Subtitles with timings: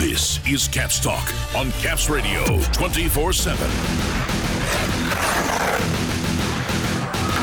[0.00, 3.68] This is Caps Talk on Caps Radio 24 7.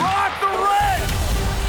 [0.02, 1.08] Rock the red!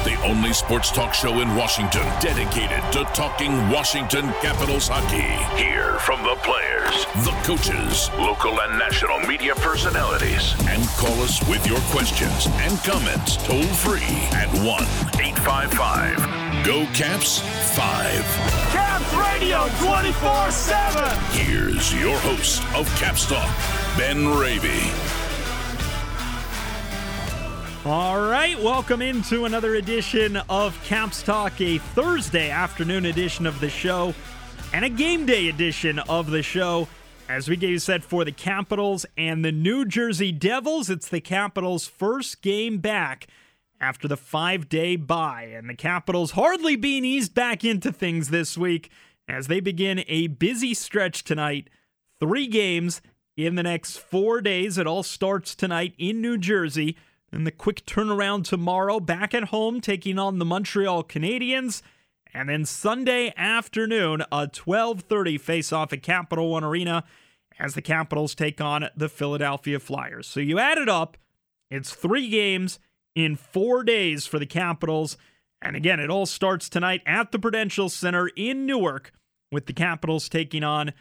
[0.03, 5.61] The only sports talk show in Washington dedicated to talking Washington Capitals hockey.
[5.61, 11.67] Hear from the players, the coaches, local and national media personalities, and call us with
[11.67, 14.65] your questions and comments toll free at 1
[15.21, 17.39] 855 Go Caps
[17.77, 18.68] 5.
[19.19, 21.19] Caps Radio 24 7!
[21.31, 23.49] Here's your host of Caps Talk,
[23.97, 24.91] Ben Raby.
[27.85, 33.69] All right, welcome into another edition of Caps Talk, a Thursday afternoon edition of the
[33.69, 34.13] show,
[34.73, 36.87] and a game day edition of the show.
[37.27, 41.87] As we get set for the Capitals and the New Jersey Devils, it's the Capitals'
[41.87, 43.27] first game back
[43.81, 48.57] after the five day bye, and the Capitals hardly being eased back into things this
[48.57, 48.89] week
[49.29, 51.69] as they begin a busy stretch tonight.
[52.19, 53.01] Three games
[53.37, 54.77] in the next four days.
[54.77, 56.97] It all starts tonight in New Jersey.
[57.31, 61.83] And the quick turnaround tomorrow, back at home, taking on the Montreal Canadiens.
[62.33, 67.03] And then Sunday afternoon, a 12:30 face-off at Capital One Arena
[67.59, 70.27] as the Capitals take on the Philadelphia Flyers.
[70.27, 71.17] So you add it up,
[71.69, 72.79] it's three games
[73.13, 75.17] in four days for the Capitals.
[75.61, 79.11] And again, it all starts tonight at the Prudential Center in Newark
[79.51, 80.93] with the Capitals taking on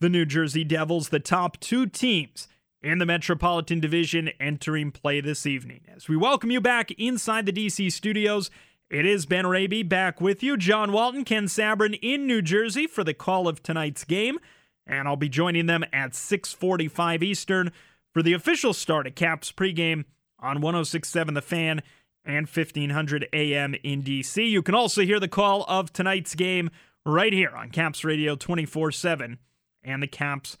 [0.00, 2.48] the New Jersey Devils, the top two teams
[2.82, 5.80] in the Metropolitan Division entering play this evening.
[5.94, 8.50] As we welcome you back inside the DC studios,
[8.90, 10.56] it is Ben Raby back with you.
[10.56, 14.38] John Walton, Ken Sabourin in New Jersey for the call of tonight's game.
[14.86, 17.72] And I'll be joining them at 645 Eastern
[18.12, 20.04] for the official start of Caps pregame
[20.38, 21.82] on 1067 The Fan
[22.24, 24.48] and 1500 AM in DC.
[24.48, 26.70] You can also hear the call of tonight's game
[27.04, 29.38] right here on Caps Radio 24 7
[29.82, 30.56] and the Caps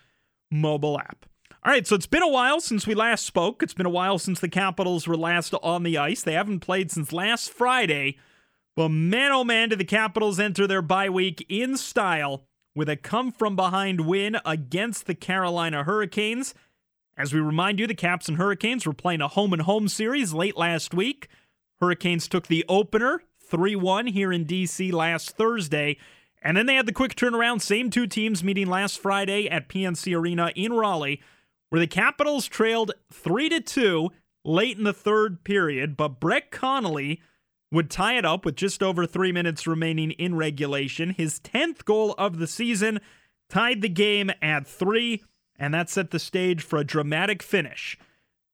[0.50, 1.26] mobile app.
[1.64, 3.62] All right, so it's been a while since we last spoke.
[3.62, 6.22] It's been a while since the Capitals were last on the ice.
[6.22, 8.18] They haven't played since last Friday.
[8.76, 12.96] But man, oh man, did the Capitals enter their bye week in style with a
[12.96, 16.54] come from behind win against the Carolina Hurricanes.
[17.16, 20.34] As we remind you, the Caps and Hurricanes were playing a home and home series
[20.34, 21.28] late last week.
[21.80, 24.90] Hurricanes took the opener 3 1 here in D.C.
[24.90, 25.96] last Thursday.
[26.44, 30.16] And then they had the quick turnaround, same two teams meeting last Friday at PNC
[30.16, 31.20] Arena in Raleigh
[31.74, 34.10] where the Capitals trailed 3 to 2
[34.44, 37.20] late in the third period, but Brett Connolly
[37.72, 41.10] would tie it up with just over 3 minutes remaining in regulation.
[41.10, 43.00] His 10th goal of the season
[43.48, 45.24] tied the game at 3,
[45.58, 47.98] and that set the stage for a dramatic finish.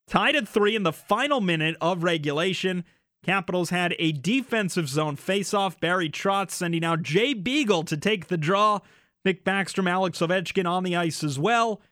[0.09, 2.85] Tied at 3 in the final minute of regulation,
[3.25, 5.79] Capitals had a defensive zone faceoff.
[5.79, 8.81] Barry Trotz sending out Jay Beagle to take the draw.
[9.25, 11.83] Nick Backstrom, Alex Ovechkin on the ice as well.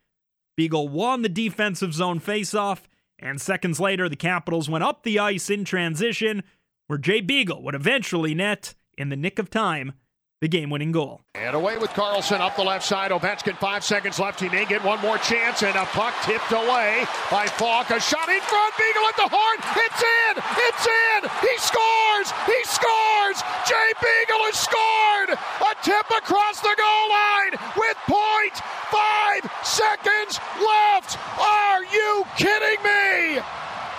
[0.56, 2.81] Beagle won the defensive zone faceoff,
[3.19, 6.43] and seconds later, the Capitals went up the ice in transition,
[6.87, 9.93] where Jay Beagle would eventually net, in the nick of time,
[10.41, 11.21] the game winning goal.
[11.34, 13.10] And away with Carlson up the left side.
[13.10, 14.41] Ovechkin, five seconds left.
[14.41, 17.91] He may get one more chance, and a puck tipped away by Faulk.
[17.91, 18.75] A shot in front.
[18.78, 19.59] Beagle at the horn.
[19.75, 20.34] It's in.
[20.38, 21.21] It's in.
[21.43, 22.28] He scores.
[22.47, 23.38] He scores.
[23.66, 25.31] Jay Beagle has scored.
[25.34, 28.56] A tip across the goal line with point
[28.91, 31.19] five seconds left.
[31.38, 33.43] Are you kidding me?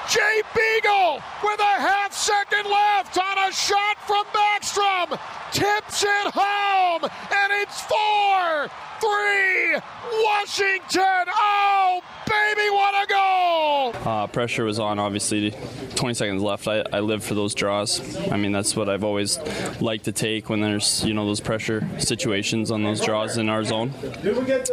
[0.09, 5.19] Jay Beagle with a half second left on a shot from Backstrom
[5.51, 8.67] tips it home, and it's four,
[8.99, 9.79] three,
[10.23, 11.25] Washington.
[11.27, 14.11] Oh, baby, what a goal!
[14.11, 15.51] Uh, pressure was on, obviously.
[15.95, 16.67] 20 seconds left.
[16.67, 18.17] I, I live for those draws.
[18.31, 19.37] I mean, that's what I've always
[19.79, 23.63] liked to take when there's, you know, those pressure situations on those draws in our
[23.63, 23.93] zone.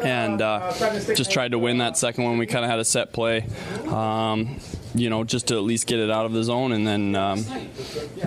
[0.03, 0.73] And uh,
[1.15, 2.39] just tried to win that second one.
[2.39, 3.45] We kind of had a set play.
[3.89, 4.57] Um,
[4.97, 7.45] you know, just to at least get it out of the zone, and then, um,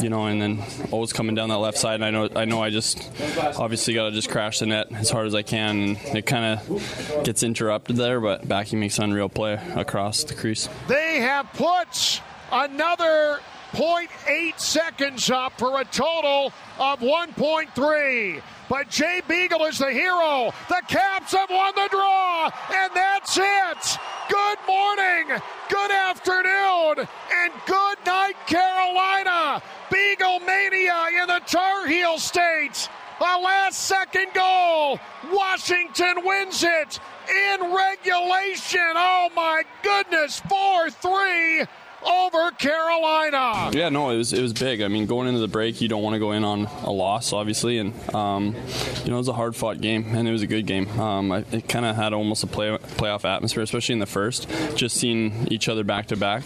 [0.02, 1.96] you know, and then always coming down that left side.
[1.96, 3.09] And I know, I know, I just
[3.57, 6.60] obviously got to just crash the net as hard as I can, and it kind
[6.60, 8.19] of gets interrupted there.
[8.19, 10.69] But Backy makes unreal play across the crease.
[10.88, 12.21] They have put
[12.51, 13.39] another
[13.74, 18.42] 0.8 seconds up for a total of 1.3.
[18.69, 20.54] But Jay Beagle is the hero.
[20.68, 24.00] The Caps have won the draw, and that's it.
[24.30, 29.63] Good morning, good afternoon, and good night, Carolina.
[29.92, 32.88] Beagle Mania in the Tar Heel State.
[33.19, 35.00] A last second goal.
[35.31, 38.94] Washington wins it in regulation.
[38.95, 41.66] Oh my goodness, 4 3.
[42.06, 43.72] Over Carolina.
[43.74, 44.81] Yeah, no, it was it was big.
[44.81, 47.34] I mean, going into the break, you don't want to go in on a loss,
[47.34, 48.56] obviously, and um,
[49.04, 50.88] you know it was a hard fought game, and it was a good game.
[51.00, 54.50] Um, it kind of had almost a play, playoff atmosphere, especially in the first.
[54.75, 56.44] Just seeing each other back to back,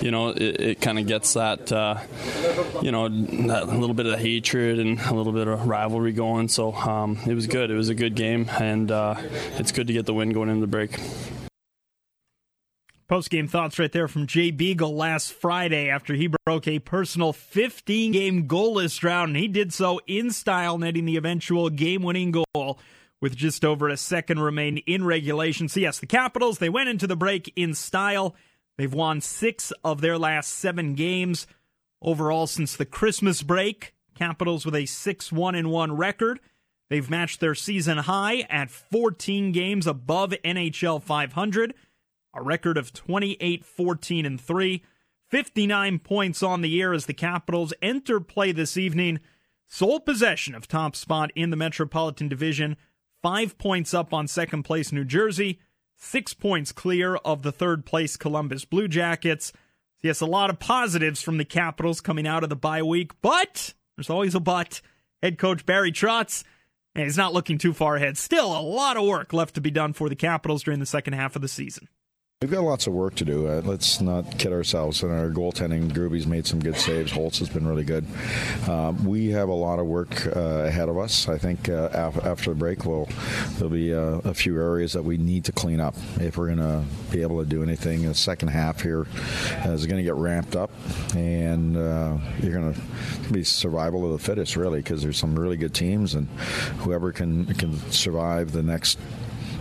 [0.00, 1.98] you know, it, it kind of gets that uh,
[2.82, 6.48] you know that little bit of hatred and a little bit of rivalry going.
[6.48, 7.70] So um, it was good.
[7.70, 9.14] It was a good game, and uh,
[9.58, 10.98] it's good to get the win going into the break.
[13.08, 17.32] Post game thoughts right there from Jay Beagle last Friday after he broke a personal
[17.32, 22.32] 15 game goalless drought, and he did so in style, netting the eventual game winning
[22.32, 22.80] goal
[23.20, 25.68] with just over a second remain in regulation.
[25.68, 28.34] So, yes, the Capitals, they went into the break in style.
[28.76, 31.46] They've won six of their last seven games
[32.02, 33.94] overall since the Christmas break.
[34.16, 36.40] Capitals with a 6 1 1 record.
[36.90, 41.72] They've matched their season high at 14 games above NHL 500
[42.36, 44.82] a record of 28 14 and 3
[45.28, 49.18] 59 points on the year as the capitals enter play this evening.
[49.66, 52.76] Sole possession of top spot in the metropolitan division.
[53.22, 55.58] 5 points up on second place new jersey.
[55.96, 59.52] 6 points clear of the third place columbus blue jackets.
[60.02, 63.74] Yes a lot of positives from the capitals coming out of the bye week but
[63.96, 64.80] there's always a but.
[65.22, 66.44] Head coach barry trotz
[66.94, 68.16] eh, he's not looking too far ahead.
[68.16, 71.14] Still a lot of work left to be done for the capitals during the second
[71.14, 71.88] half of the season
[72.42, 73.48] We've got lots of work to do.
[73.48, 75.02] Uh, let's not kid ourselves.
[75.02, 77.10] And our goaltending, Grubi's made some good saves.
[77.10, 78.04] Holtz has been really good.
[78.68, 81.30] Um, we have a lot of work uh, ahead of us.
[81.30, 83.08] I think uh, af- after the break, we'll,
[83.52, 86.58] there'll be uh, a few areas that we need to clean up if we're going
[86.58, 88.06] to be able to do anything.
[88.06, 89.06] The second half here
[89.64, 90.70] is going to get ramped up,
[91.14, 95.56] and uh, you're going to be survival of the fittest, really, because there's some really
[95.56, 96.28] good teams, and
[96.80, 98.98] whoever can can survive the next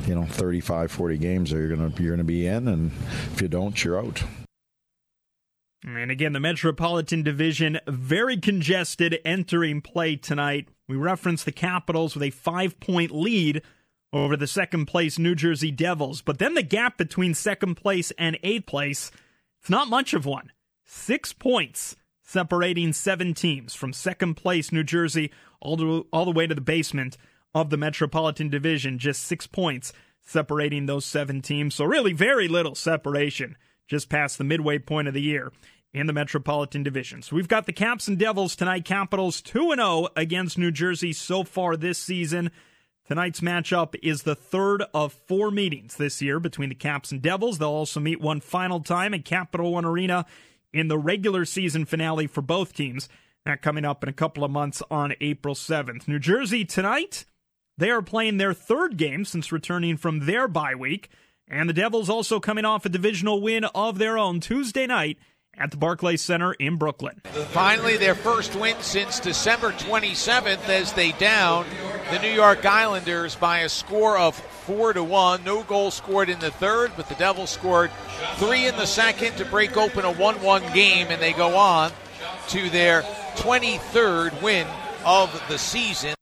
[0.08, 2.92] you know 35 40 games that you're gonna you're gonna be in and
[3.34, 4.24] if you don't you're out.
[5.86, 10.70] And again the metropolitan division very congested entering play tonight.
[10.88, 13.62] We reference the capitals with a five point lead
[14.14, 16.22] over the second place new jersey devils.
[16.22, 19.12] But then the gap between second place and eighth place
[19.60, 20.52] it's not much of one.
[20.84, 26.46] Six points separating seven teams from second place new jersey all the, all the way
[26.46, 27.18] to the basement
[27.56, 31.74] of the Metropolitan Division, just six points separating those seven teams.
[31.74, 33.56] So, really, very little separation
[33.88, 35.52] just past the midway point of the year
[35.94, 37.22] in the Metropolitan Division.
[37.22, 38.84] So, we've got the Caps and Devils tonight.
[38.84, 42.52] Capitals 2 0 against New Jersey so far this season.
[43.08, 47.60] Tonight's matchup is the third of four meetings this year between the Caps and Devils.
[47.60, 50.26] They'll also meet one final time at Capital One Arena
[50.74, 53.08] in the regular season finale for both teams.
[53.46, 56.08] That coming up in a couple of months on April 7th.
[56.08, 57.26] New Jersey tonight
[57.78, 61.10] they are playing their third game since returning from their bye week,
[61.48, 65.18] and the Devils also coming off a divisional win of their own Tuesday night
[65.58, 67.22] at the Barclays Center in Brooklyn.
[67.52, 71.66] Finally, their first win since December 27th as they down
[72.12, 75.44] the New York Islanders by a score of 4 to 1.
[75.44, 77.92] No goal scored in the third, but the Devils scored
[78.36, 81.92] 3 in the second to break open a 1-1 game and they go on
[82.50, 83.02] to their
[83.36, 84.68] 23rd win
[85.06, 86.16] of the season.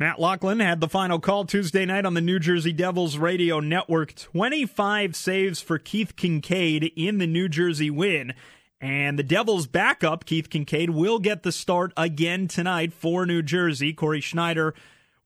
[0.00, 4.14] Matt Loughlin had the final call Tuesday night on the New Jersey Devils radio network.
[4.14, 8.32] 25 saves for Keith Kinkaid in the New Jersey win.
[8.80, 13.92] And the Devils' backup, Keith Kinkaid, will get the start again tonight for New Jersey.
[13.92, 14.72] Cory Schneider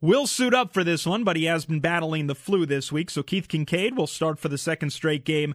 [0.01, 3.11] will suit up for this one, but he has been battling the flu this week.
[3.11, 5.55] So Keith Kinkaid will start for the second straight game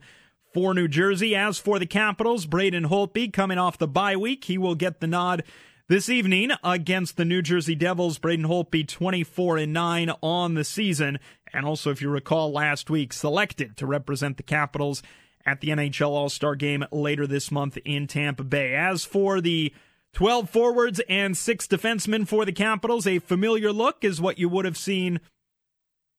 [0.53, 1.35] for New Jersey.
[1.35, 5.07] As for the Capitals, Braden Holtby coming off the bye week, he will get the
[5.07, 5.43] nod
[5.89, 11.19] this evening against the New Jersey Devils, Braden Holtby 24 and 9 on the season.
[11.51, 15.01] And also, if you recall last week, selected to represent the Capitals
[15.47, 18.75] at the NHL All Star game later this month in Tampa Bay.
[18.75, 19.73] As for the
[20.13, 24.65] 12 forwards and six defensemen for the Capitals, a familiar look is what you would
[24.65, 25.19] have seen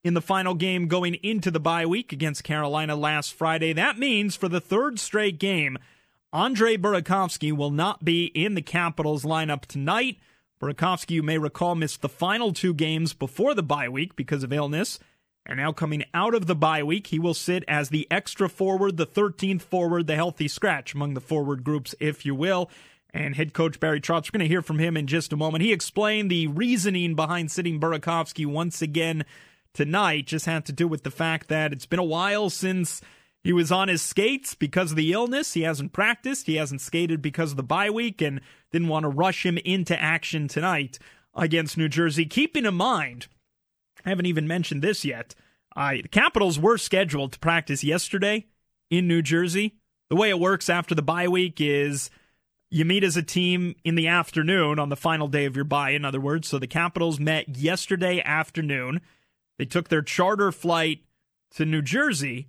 [0.03, 3.73] in the final game going into the bye week against Carolina last Friday.
[3.73, 5.79] That means for the third straight game,
[6.33, 10.19] Andre Burakovsky will not be in the Capitals lineup tonight.
[10.63, 14.53] Burakovsky, you may recall, missed the final two games before the bye week because of
[14.53, 15.01] illness.
[15.45, 18.97] And now coming out of the bye week, he will sit as the extra forward,
[18.97, 22.71] the 13th forward, the healthy scratch among the forward groups, if you will.
[23.13, 25.65] And head coach Barry Trotz, we're going to hear from him in just a moment.
[25.65, 29.25] He explained the reasoning behind sitting Burakovsky once again
[29.75, 30.29] tonight.
[30.29, 33.01] Just had to do with the fact that it's been a while since
[33.43, 35.55] he was on his skates because of the illness.
[35.55, 36.47] He hasn't practiced.
[36.47, 40.01] He hasn't skated because of the bye week and didn't want to rush him into
[40.01, 40.99] action tonight
[41.35, 42.27] against New Jersey.
[42.27, 43.29] Keeping in mind,
[44.05, 45.35] I haven't even mentioned this yet.
[45.75, 48.47] Uh, the Capitals were scheduled to practice yesterday
[48.91, 49.77] in New Jersey,
[50.11, 52.11] the way it works after the bye week is
[52.69, 55.91] you meet as a team in the afternoon on the final day of your bye,
[55.91, 56.49] in other words.
[56.49, 59.01] So the Capitals met yesterday afternoon.
[59.59, 61.05] They took their charter flight
[61.53, 62.49] to New Jersey,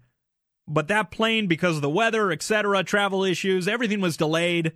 [0.73, 4.73] but that plane, because of the weather, etc., travel issues, everything was delayed.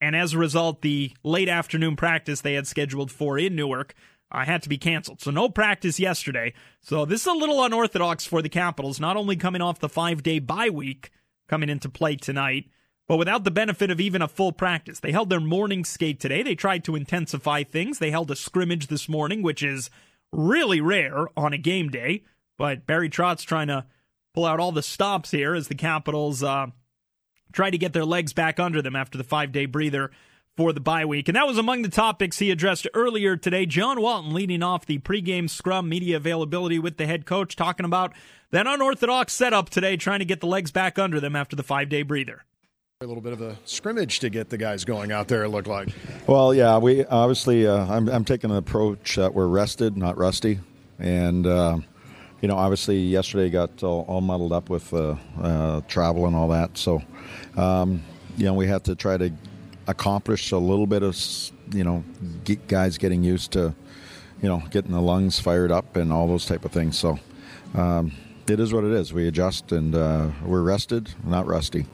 [0.00, 3.94] And as a result, the late afternoon practice they had scheduled for in Newark
[4.30, 5.20] uh, had to be canceled.
[5.20, 6.52] So no practice yesterday.
[6.80, 10.22] So this is a little unorthodox for the Capitals, not only coming off the five
[10.22, 11.10] day bye week
[11.48, 12.68] coming into play tonight,
[13.06, 14.98] but without the benefit of even a full practice.
[14.98, 16.42] They held their morning skate today.
[16.42, 17.98] They tried to intensify things.
[17.98, 19.90] They held a scrimmage this morning, which is
[20.32, 22.24] really rare on a game day.
[22.56, 23.84] But Barry Trotz trying to
[24.34, 26.66] pull out all the stops here as the Capitals uh,
[27.52, 30.10] try to get their legs back under them after the five day breather
[30.56, 31.28] for the bye week.
[31.28, 33.66] And that was among the topics he addressed earlier today.
[33.66, 38.12] John Walton leading off the pregame scrum media availability with the head coach, talking about
[38.50, 41.88] that unorthodox setup today, trying to get the legs back under them after the five
[41.88, 42.44] day breather.
[43.00, 45.44] A little bit of a scrimmage to get the guys going out there.
[45.44, 45.88] It looked like.
[46.26, 50.60] Well, yeah, we obviously uh, I'm, I'm, taking an approach that we're rested, not rusty,
[50.98, 51.78] and uh,
[52.40, 56.48] you know, obviously yesterday got all, all muddled up with uh, uh travel and all
[56.48, 56.76] that.
[56.76, 57.02] So,
[57.56, 58.02] um,
[58.36, 59.32] you know, we had to try to
[59.86, 61.16] accomplish a little bit of
[61.72, 62.04] you know
[62.44, 63.74] get guys getting used to
[64.42, 66.98] you know getting the lungs fired up and all those type of things.
[66.98, 67.18] So.
[67.74, 68.12] Um,
[68.46, 69.10] it is what it is.
[69.10, 71.86] We adjust and uh, we're rested, not rusty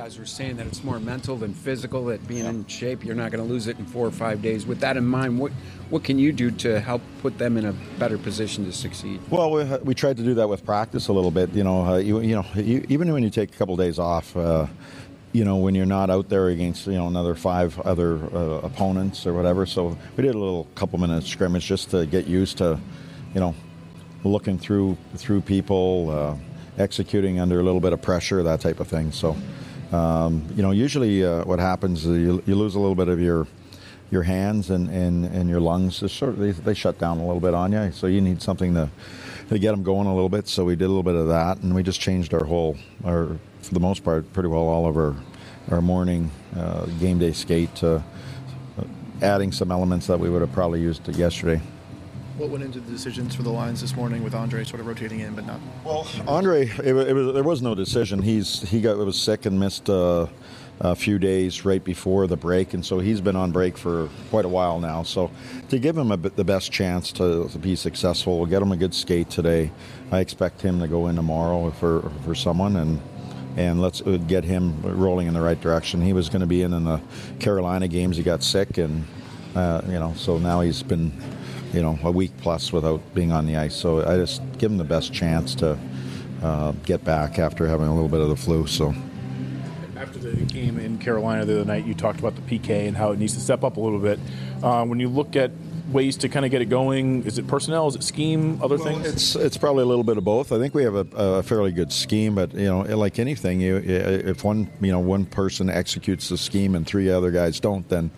[0.00, 2.06] guys were saying that it's more mental than physical.
[2.06, 4.64] That being in shape, you're not going to lose it in four or five days.
[4.64, 5.52] With that in mind, what
[5.90, 9.20] what can you do to help put them in a better position to succeed?
[9.28, 11.50] Well, we, we tried to do that with practice a little bit.
[11.50, 13.98] You know, uh, you, you know, you, even when you take a couple of days
[13.98, 14.34] off.
[14.34, 14.68] Uh,
[15.32, 19.28] you know, when you're not out there against, you know, another five other uh, opponents
[19.28, 19.64] or whatever.
[19.64, 22.80] So we did a little couple minutes scrimmage just to get used to,
[23.32, 23.54] you know,
[24.24, 28.88] looking through through people, uh, executing under a little bit of pressure, that type of
[28.88, 29.12] thing.
[29.12, 29.36] So
[29.92, 33.20] um, you know, usually uh, what happens is you, you, lose a little bit of
[33.20, 33.46] your
[34.10, 35.96] your hands and, and, and your lungs.
[36.12, 38.74] Sort of, they, they shut down a little bit on you, so you need something
[38.74, 38.88] to
[39.48, 40.46] to get them going a little bit.
[40.46, 43.36] So we did a little bit of that, and we just changed our whole, our
[43.62, 45.16] for the most part, pretty well all of our
[45.70, 48.84] our morning uh, game day skate, to, uh,
[49.22, 51.60] adding some elements that we would have probably used yesterday.
[52.36, 55.20] What went into the decisions for the lines this morning with Andre sort of rotating
[55.20, 55.60] in, but not?
[55.84, 58.22] Well, Andre, it, it was, there was no decision.
[58.22, 60.26] He's he got was sick and missed uh,
[60.80, 64.46] a few days right before the break, and so he's been on break for quite
[64.46, 65.02] a while now.
[65.02, 65.30] So
[65.68, 68.76] to give him bit, the best chance to, to, be successful, we'll get him a
[68.76, 69.70] good skate today.
[70.10, 73.00] I expect him to go in tomorrow for for someone and
[73.56, 76.00] and let's uh, get him rolling in the right direction.
[76.00, 77.00] He was going to be in in the
[77.38, 78.16] Carolina games.
[78.16, 79.04] He got sick, and
[79.54, 81.12] uh, you know, so now he's been
[81.72, 83.74] you know, a week plus without being on the ice.
[83.74, 85.78] So I just give him the best chance to
[86.42, 88.66] uh, get back after having a little bit of the flu.
[88.66, 88.94] So.
[89.96, 93.12] After the game in Carolina the other night, you talked about the PK and how
[93.12, 94.18] it needs to step up a little bit.
[94.62, 95.50] Uh, when you look at
[95.92, 97.24] ways to kind of get it going?
[97.24, 97.88] Is it personnel?
[97.88, 98.60] Is it scheme?
[98.62, 99.06] Other well, things?
[99.06, 100.52] It's it's probably a little bit of both.
[100.52, 103.76] I think we have a, a, fairly good scheme, but you know, like anything, you
[103.76, 108.10] if one you know one person executes the scheme and three other guys don't, then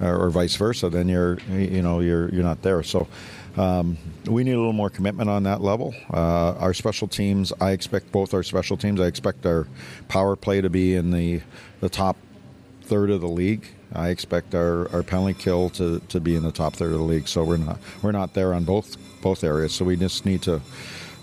[0.00, 2.82] or vice versa, then you're you know you're you're not there.
[2.82, 3.08] So
[3.56, 5.94] um, we need a little more commitment on that level.
[6.12, 9.00] Uh, our special teams, I expect both our special teams.
[9.00, 9.66] I expect our
[10.08, 11.42] power play to be in the
[11.80, 12.16] the top
[12.82, 13.66] third of the league.
[13.92, 17.04] I expect our, our penalty kill to, to be in the top third of the
[17.04, 17.26] league.
[17.28, 19.74] So we're not we're not there on both both areas.
[19.74, 20.60] So we just need to.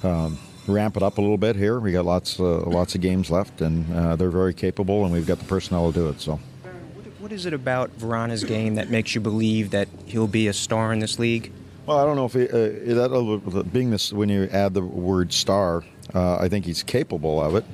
[0.03, 1.79] Um, ramp it up a little bit here.
[1.79, 5.25] We got lots uh, lots of games left, and uh, they're very capable, and we've
[5.25, 6.19] got the personnel to do it.
[6.19, 6.39] So.
[7.27, 10.93] What is it about Vrana's game that makes you believe that he'll be a star
[10.93, 11.51] in this league?
[11.85, 15.33] Well, I don't know if uh, that uh, being this when you add the word
[15.33, 15.83] star,
[16.15, 17.65] uh, I think he's capable of it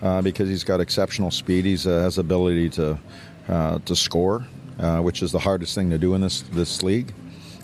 [0.00, 1.64] uh, because he's got exceptional speed.
[1.64, 3.00] He uh, has ability to
[3.48, 4.46] uh, to score,
[5.00, 7.12] which is the hardest thing to do in this this league.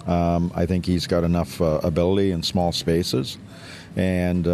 [0.09, 3.39] Um, I think he's got enough ability in small spaces,
[3.95, 4.49] and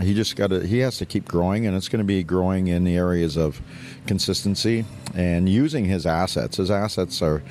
[0.00, 2.68] he just got to he has to keep growing, and it's going to be growing
[2.68, 3.60] in the areas of
[4.06, 4.84] consistency
[5.14, 6.56] and using his assets.
[6.56, 7.42] His assets are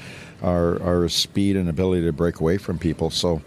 [0.42, 3.10] are, are speed and ability to break away from people.
[3.10, 3.42] So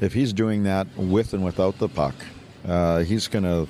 [0.00, 2.14] if he's doing that with and without the puck,
[2.66, 3.68] uh, he's going to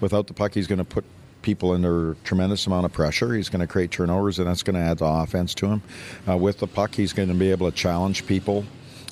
[0.00, 1.04] without the puck he's going to put
[1.40, 3.34] people under tremendous amount of pressure.
[3.34, 5.82] He's going to create turnovers, and that's going to add the offense to him.
[6.28, 8.64] Uh, with the puck, he's going to be able to challenge people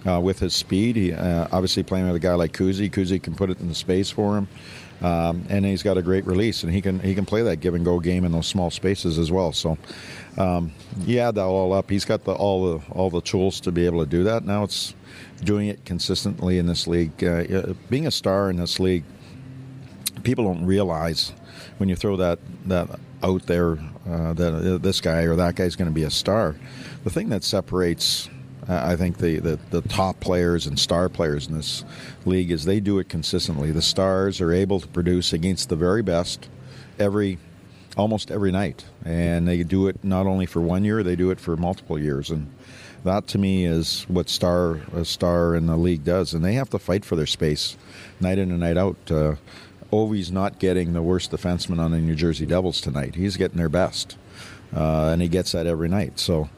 [0.07, 0.97] uh, with his speed.
[0.97, 3.75] He, uh, obviously, playing with a guy like Kuzi, Kuzi can put it in the
[3.75, 4.49] space for him.
[5.03, 7.75] Um, and he's got a great release, and he can he can play that give
[7.75, 9.53] and go game in those small spaces as well.
[9.53, 9.77] So,
[10.39, 10.73] um,
[11.05, 13.85] you add that all up, he's got the all the all the tools to be
[13.85, 14.45] able to do that.
[14.45, 14.95] Now it's
[15.45, 17.23] doing it consistently in this league.
[17.23, 19.05] Uh, being a star in this league,
[20.23, 21.33] people don't realize
[21.77, 22.89] when you throw that that
[23.23, 23.73] out there
[24.09, 26.57] uh, that uh, this guy or that guy is going to be a star.
[27.05, 28.29] The thing that separates,
[28.69, 31.85] uh, I think, the, the, the top players and star players in this
[32.25, 33.71] league is they do it consistently.
[33.71, 36.49] The stars are able to produce against the very best
[36.99, 37.39] every
[37.97, 41.41] almost every night, and they do it not only for one year, they do it
[41.41, 42.53] for multiple years, and
[43.05, 46.69] that to me is what star a star in the league does, and they have
[46.71, 47.77] to fight for their space
[48.21, 48.97] night in and night out.
[49.11, 49.37] Uh,
[49.93, 53.15] Ovi's not getting the worst defenseman on the New Jersey Devils tonight.
[53.15, 54.17] He's getting their best,
[54.75, 56.19] uh, and he gets that every night.
[56.19, 56.51] So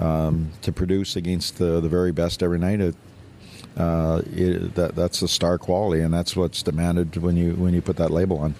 [0.00, 2.94] um, to produce against the, the very best every night, it,
[3.76, 7.82] uh, it, that that's the star quality, and that's what's demanded when you when you
[7.82, 8.54] put that label on.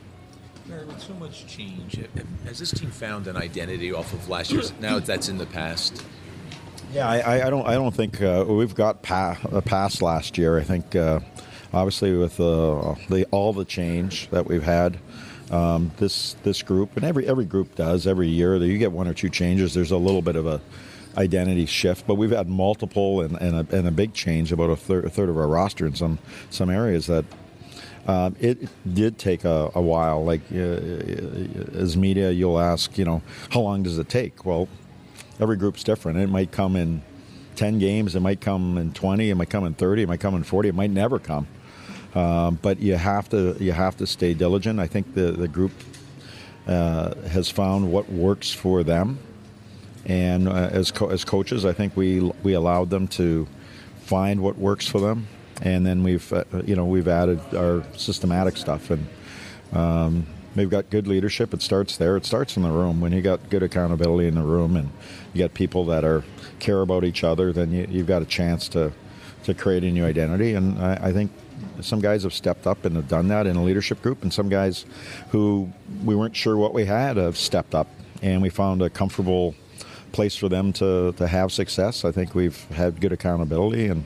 [0.68, 1.98] With so much change,
[2.44, 4.72] has this team found an identity off of last year's?
[4.80, 6.04] Now that's in the past.
[6.92, 10.58] Yeah, I, I don't I don't think uh, we've got pa- past last year.
[10.58, 11.20] I think uh,
[11.72, 14.98] obviously with uh, the all the change that we've had.
[15.50, 18.54] Um, this this group and every every group does every year.
[18.56, 19.74] You get one or two changes.
[19.74, 20.60] There's a little bit of a
[21.16, 24.76] identity shift, but we've had multiple and, and, a, and a big change about a
[24.76, 26.18] third, a third of our roster in some
[26.50, 27.24] some areas that
[28.06, 30.24] um, it did take a, a while.
[30.24, 34.44] Like uh, as media, you'll ask, you know, how long does it take?
[34.44, 34.68] Well,
[35.38, 36.18] every group's different.
[36.18, 37.02] It might come in
[37.56, 40.34] 10 games, it might come in 20, it might come in 30, it might come
[40.34, 41.46] in 40, it might never come.
[42.14, 44.80] Um, but you have to you have to stay diligent.
[44.80, 45.70] I think the the group
[46.66, 49.18] uh, has found what works for them,
[50.06, 53.46] and uh, as co- as coaches, I think we we allowed them to
[54.02, 55.26] find what works for them,
[55.62, 59.06] and then we've uh, you know we've added our systematic stuff and.
[59.72, 61.54] Um, They've got good leadership.
[61.54, 62.16] It starts there.
[62.16, 63.00] It starts in the room.
[63.00, 64.90] When you got good accountability in the room, and
[65.32, 66.24] you got people that are
[66.58, 68.92] care about each other, then you, have got a chance to
[69.44, 70.54] to create a new identity.
[70.54, 71.30] And I, I think
[71.80, 74.48] some guys have stepped up and have done that in a leadership group, and some
[74.48, 74.86] guys
[75.30, 75.72] who
[76.04, 77.86] we weren't sure what we had have stepped up,
[78.20, 79.54] and we found a comfortable
[80.12, 82.04] place for them to, to have success.
[82.04, 84.04] I think we've had good accountability, and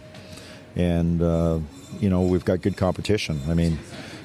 [0.76, 1.58] and uh,
[2.00, 3.40] you know we've got good competition.
[3.48, 3.78] I mean,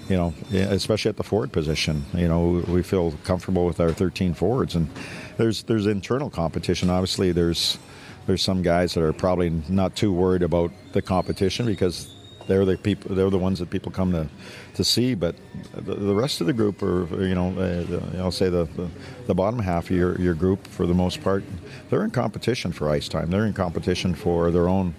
[0.10, 4.34] you know, especially at the forward position, you know, we feel comfortable with our 13
[4.34, 4.90] forwards, and
[5.38, 6.90] there's there's internal competition.
[6.90, 7.78] Obviously, there's
[8.26, 12.14] there's some guys that are probably not too worried about the competition because
[12.50, 13.16] they're the people.
[13.16, 14.28] They're the ones that people come to,
[14.74, 15.14] to see.
[15.14, 15.36] But
[15.74, 18.90] the, the rest of the group are, you know, uh, I'll say the, the,
[19.28, 21.44] the bottom half of your your group for the most part,
[21.90, 23.30] they're in competition for ice time.
[23.30, 24.96] They're in competition for their own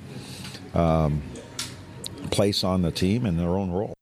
[0.74, 1.22] um,
[2.30, 3.94] place on the team and their own role.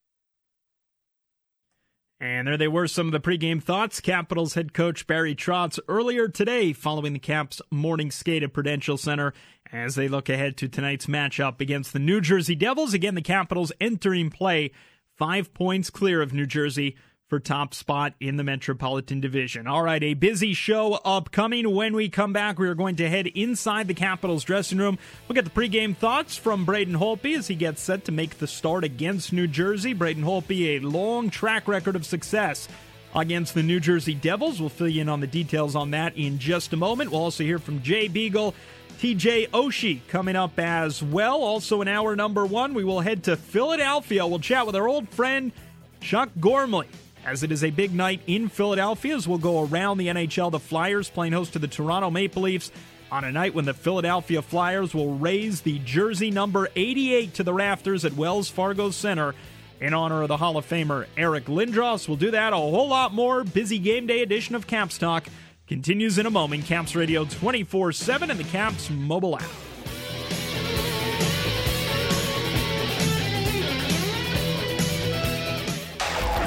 [2.20, 4.00] And there they were, some of the pregame thoughts.
[4.00, 9.32] Capitals head coach Barry Trotz earlier today following the Caps morning skate at Prudential Center
[9.72, 12.94] as they look ahead to tonight's matchup against the New Jersey Devils.
[12.94, 14.70] Again, the Capitals entering play
[15.16, 16.96] five points clear of New Jersey
[17.28, 19.66] for top spot in the Metropolitan Division.
[19.66, 21.74] All right, a busy show upcoming.
[21.74, 24.98] When we come back, we are going to head inside the Capitals dressing room.
[25.26, 28.46] We'll get the pregame thoughts from Braden Holtby as he gets set to make the
[28.46, 29.92] start against New Jersey.
[29.92, 32.66] Braden Holtby, a long track record of success
[33.14, 34.58] against the New Jersey Devils.
[34.58, 37.10] We'll fill you in on the details on that in just a moment.
[37.10, 38.54] We'll also hear from Jay Beagle
[38.98, 41.36] TJ Oshie coming up as well.
[41.36, 44.26] Also, in hour number one, we will head to Philadelphia.
[44.26, 45.52] We'll chat with our old friend
[46.00, 46.88] Chuck Gormley.
[47.24, 50.58] As it is a big night in Philadelphia, as we'll go around the NHL, the
[50.58, 52.72] Flyers playing host to the Toronto Maple Leafs
[53.12, 57.54] on a night when the Philadelphia Flyers will raise the jersey number 88 to the
[57.54, 59.32] rafters at Wells Fargo Center
[59.80, 62.08] in honor of the Hall of Famer Eric Lindros.
[62.08, 63.44] We'll do that a whole lot more.
[63.44, 65.28] Busy game day edition of Caps Talk
[65.68, 66.64] continues in a moment.
[66.64, 69.50] Caps Radio 24 7 and the Caps mobile app.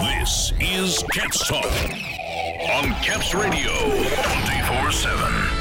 [0.01, 5.60] This is Caps Talk on Caps Radio 24 7.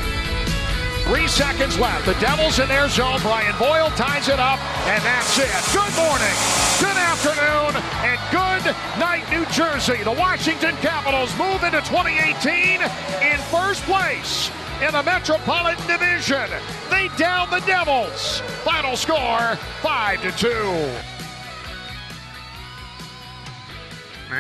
[1.11, 2.07] Three seconds left.
[2.07, 3.19] The Devils in their zone.
[3.23, 5.51] Brian Boyle ties it up, and that's it.
[5.75, 6.37] Good morning,
[6.79, 7.75] good afternoon,
[8.07, 8.63] and good
[8.97, 10.05] night, New Jersey.
[10.05, 12.81] The Washington Capitals move into 2018
[13.29, 14.53] in first place
[14.87, 16.49] in the Metropolitan Division.
[16.91, 18.39] They down the Devils.
[18.63, 21.20] Final score 5 to 2.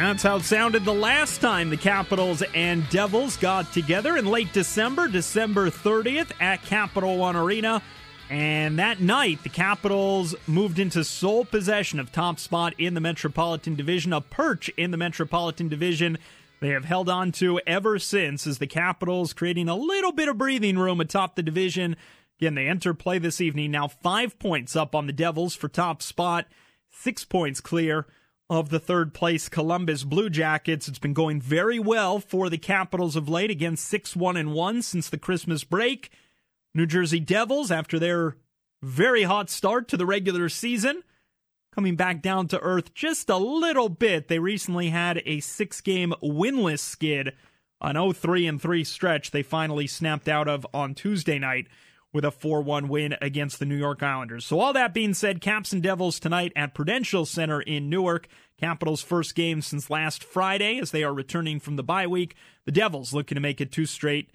[0.00, 4.50] That's how it sounded the last time the Capitals and Devils got together in late
[4.54, 7.82] December, December 30th at Capital One Arena.
[8.30, 13.74] And that night, the Capitals moved into sole possession of top spot in the Metropolitan
[13.74, 16.16] Division, a perch in the Metropolitan Division
[16.60, 20.38] they have held on to ever since as the Capitals creating a little bit of
[20.38, 21.94] breathing room atop the division.
[22.40, 26.00] Again, they enter play this evening now five points up on the Devils for top
[26.00, 26.46] spot,
[26.90, 28.06] six points clear
[28.50, 30.88] of the third place Columbus Blue Jackets.
[30.88, 34.82] It's been going very well for the Capitals of late, again 6 1 and 1
[34.82, 36.10] since the Christmas break.
[36.74, 38.36] New Jersey Devils, after their
[38.82, 41.04] very hot start to the regular season,
[41.72, 44.26] coming back down to earth just a little bit.
[44.26, 47.34] They recently had a six game winless skid,
[47.80, 51.68] an 0 3 and 3 stretch they finally snapped out of on Tuesday night
[52.12, 54.46] with a 4 1 win against the New York Islanders.
[54.46, 58.28] So, all that being said, Caps and Devils tonight at Prudential Center in Newark.
[58.58, 62.34] Capitals' first game since last Friday as they are returning from the bye week.
[62.66, 64.30] The Devils looking to make it two straight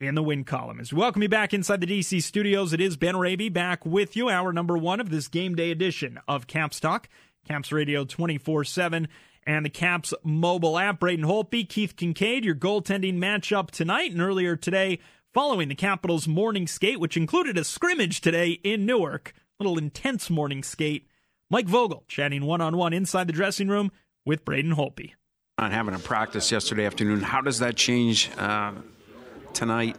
[0.00, 0.80] in the win column.
[0.80, 4.16] As we welcome you back inside the DC studios, it is Ben Raby back with
[4.16, 7.08] you, hour number one of this game day edition of Caps Talk,
[7.46, 9.08] Caps Radio 24 7
[9.46, 11.00] and the Caps mobile app.
[11.00, 14.98] Braden Holtby, Keith Kinkaid, your goaltending matchup tonight and earlier today
[15.38, 19.32] following the Capitals' morning skate, which included a scrimmage today in Newark.
[19.60, 21.06] A little intense morning skate.
[21.48, 23.92] Mike Vogel chatting one on one inside the dressing room
[24.26, 25.12] with Braden Holtby.
[25.58, 28.72] On having a practice yesterday afternoon, how does that change uh,
[29.52, 29.96] tonight?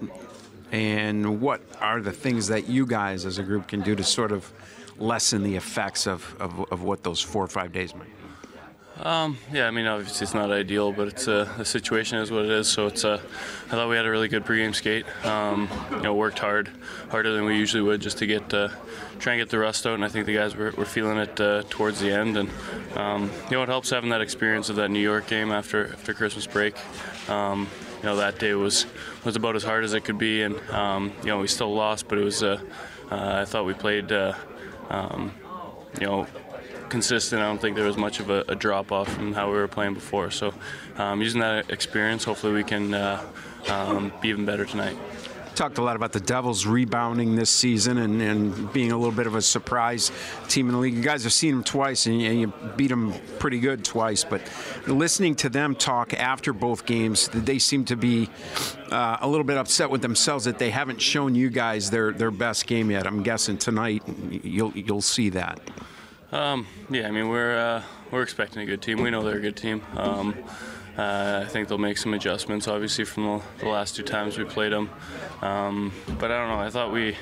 [0.73, 4.33] And what are the things that you guys as a group can do to sort
[4.33, 4.51] of
[4.97, 8.28] lessen the effects of, of, of what those four or five days might be?
[9.01, 12.43] Um, yeah, I mean, obviously it's not ideal, but it's uh, the situation is what
[12.43, 12.67] it is.
[12.67, 13.05] So it's.
[13.05, 13.21] Uh,
[13.67, 15.05] I thought we had a really good pregame skate.
[15.25, 16.69] Um, you know, worked hard,
[17.09, 18.69] harder than we usually would, just to get uh,
[19.19, 19.93] try and get the rust out.
[19.93, 22.35] And I think the guys were, were feeling it uh, towards the end.
[22.35, 22.49] And
[22.95, 26.13] um, you know, it helps having that experience of that New York game after after
[26.13, 26.75] Christmas break.
[27.29, 28.85] Um, you know, that day was
[29.23, 32.09] was about as hard as it could be, and um, you know, we still lost,
[32.09, 32.43] but it was.
[32.43, 32.61] Uh,
[33.11, 34.11] uh, I thought we played.
[34.11, 35.33] Um,
[35.99, 36.27] you know
[36.89, 37.41] consistent.
[37.41, 39.67] I don't think there was much of a, a drop off from how we were
[39.67, 40.31] playing before.
[40.31, 40.53] So,
[40.97, 43.23] um, using that experience, hopefully we can uh,
[43.69, 44.97] um, be even better tonight.
[45.55, 49.27] Talked a lot about the Devils rebounding this season and, and, being a little bit
[49.27, 50.09] of a surprise
[50.47, 50.93] team in the league.
[50.93, 54.23] You guys have seen them twice and you, you beat them pretty good twice.
[54.23, 54.41] But
[54.87, 58.29] listening to them talk after both games, they seem to be
[58.89, 62.31] uh, a little bit upset with themselves that they haven't shown you guys their, their
[62.31, 63.05] best game yet.
[63.05, 65.59] I'm guessing tonight you'll you'll see that.
[66.31, 69.01] Um, yeah, I mean we're uh, we're expecting a good team.
[69.01, 69.81] We know they're a good team.
[69.95, 70.35] Um,
[70.97, 74.43] uh, I think they'll make some adjustments, obviously, from the, the last two times we
[74.43, 74.89] played them.
[75.41, 76.59] Um, but I don't know.
[76.59, 77.15] I thought we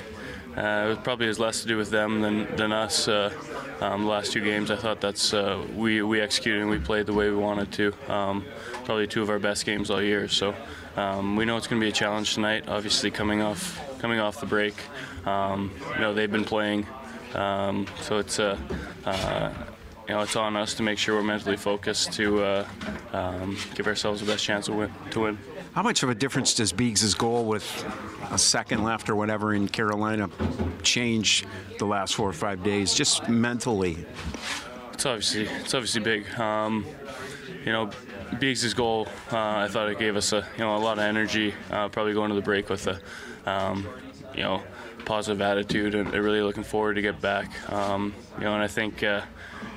[0.58, 3.08] uh, it probably has less to do with them than than us.
[3.08, 3.32] Uh,
[3.80, 7.06] um, the last two games, I thought that's uh, we we executed and we played
[7.06, 7.93] the way we wanted to.
[8.12, 8.46] Um,
[8.84, 10.28] probably two of our best games all year.
[10.28, 10.56] So
[10.98, 12.67] um, we know it's going to be a challenge tonight.
[12.67, 14.76] Obviously, coming off coming off the break,
[15.26, 16.86] um, you know they've been playing.
[17.38, 18.58] Um, so it's a,
[19.06, 19.54] uh, uh,
[20.08, 22.67] you know, it's on us to make sure we're mentally focused to uh,
[23.13, 24.91] um, give ourselves the best chance to win.
[25.12, 25.38] To win.
[25.73, 27.86] How much of a difference does Beags' goal with
[28.32, 30.30] a second left or whatever in Carolina
[30.82, 31.45] change
[31.78, 34.04] the last four or five days, just mentally?
[34.93, 36.28] It's obviously it's obviously big.
[36.39, 36.84] Um,
[37.63, 37.91] you know,
[38.39, 41.54] Beags' goal, uh, I thought it gave us a you know a lot of energy.
[41.69, 43.00] Uh, probably going to the break with a
[43.45, 43.88] um,
[44.34, 44.63] you know
[45.08, 47.50] positive attitude and really looking forward to get back.
[47.72, 49.22] Um, you know, and I think uh,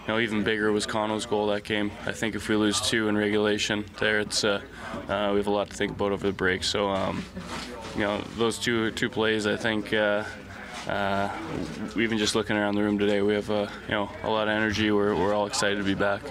[0.03, 1.93] you know even bigger was Conno's goal that game.
[2.05, 4.61] I think if we lose two in regulation, there it's uh,
[5.09, 6.65] uh, we have a lot to think about over the break.
[6.65, 7.25] So um,
[7.95, 9.95] you know those two two plays, I think.
[9.95, 10.25] Uh,
[10.89, 11.31] uh,
[11.97, 14.55] even just looking around the room today, we have uh, you know a lot of
[14.55, 14.91] energy.
[14.91, 16.23] We're, we're all excited to be back.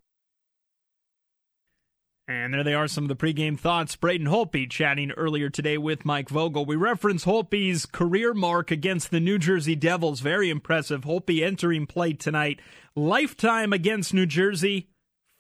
[2.30, 3.96] And there they are, some of the pregame thoughts.
[3.96, 6.64] Braden Holtby chatting earlier today with Mike Vogel.
[6.64, 10.20] We reference Holtby's career mark against the New Jersey Devils.
[10.20, 11.06] Very impressive.
[11.06, 12.60] Holtby entering play tonight.
[12.96, 14.90] Lifetime against New Jersey,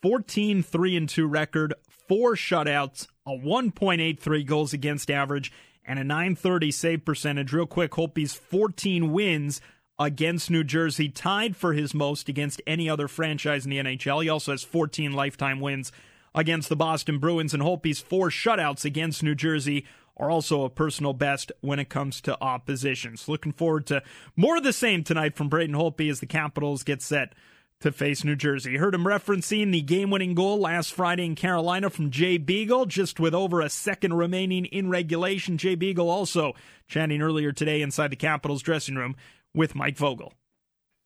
[0.01, 1.75] 14 3 and 2 record,
[2.07, 5.51] four shutouts, a 1.83 goals against average,
[5.85, 7.53] and a 930 save percentage.
[7.53, 9.61] Real quick, Holtby's 14 wins
[9.99, 14.23] against New Jersey, tied for his most against any other franchise in the NHL.
[14.23, 15.91] He also has 14 lifetime wins
[16.33, 19.85] against the Boston Bruins, and Holtby's four shutouts against New Jersey
[20.17, 23.27] are also a personal best when it comes to oppositions.
[23.27, 24.03] Looking forward to
[24.35, 27.33] more of the same tonight from Braden Holtby as the Capitals get set
[27.79, 28.75] to face New Jersey.
[28.75, 33.19] Heard him referencing the game winning goal last Friday in Carolina from Jay Beagle, just
[33.19, 35.57] with over a second remaining in regulation.
[35.57, 36.53] Jay Beagle also
[36.87, 39.15] chatting earlier today inside the Capitals dressing room
[39.53, 40.33] with Mike Vogel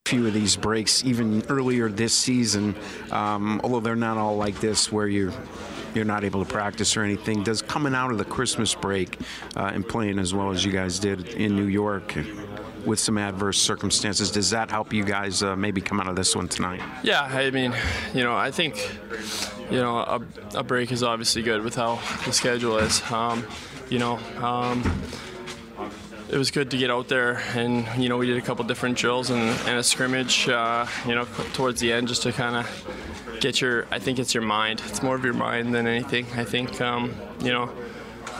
[0.06, 2.76] few of these breaks even earlier this season,
[3.12, 5.32] um, although they're not all like this where you're
[5.96, 7.42] you're not able to practice or anything.
[7.42, 9.18] Does coming out of the Christmas break
[9.56, 12.16] uh, and playing as well as you guys did in New York
[12.86, 16.36] with some adverse circumstances, does that help you guys uh, maybe come out of this
[16.36, 16.82] one tonight?
[17.02, 17.74] Yeah, I mean,
[18.14, 19.00] you know, I think
[19.72, 20.22] you know a,
[20.56, 23.02] a break is obviously good with how the schedule is.
[23.10, 23.46] Um,
[23.90, 24.20] you know.
[24.42, 24.84] Um,
[26.34, 28.98] it was good to get out there and you know we did a couple different
[28.98, 32.66] drills and, and a scrimmage uh, you know towards the end just to kind of
[33.44, 33.86] get your.
[33.92, 34.82] I think it's your mind.
[34.88, 36.26] It's more of your mind than anything.
[36.36, 37.70] I think um, you know.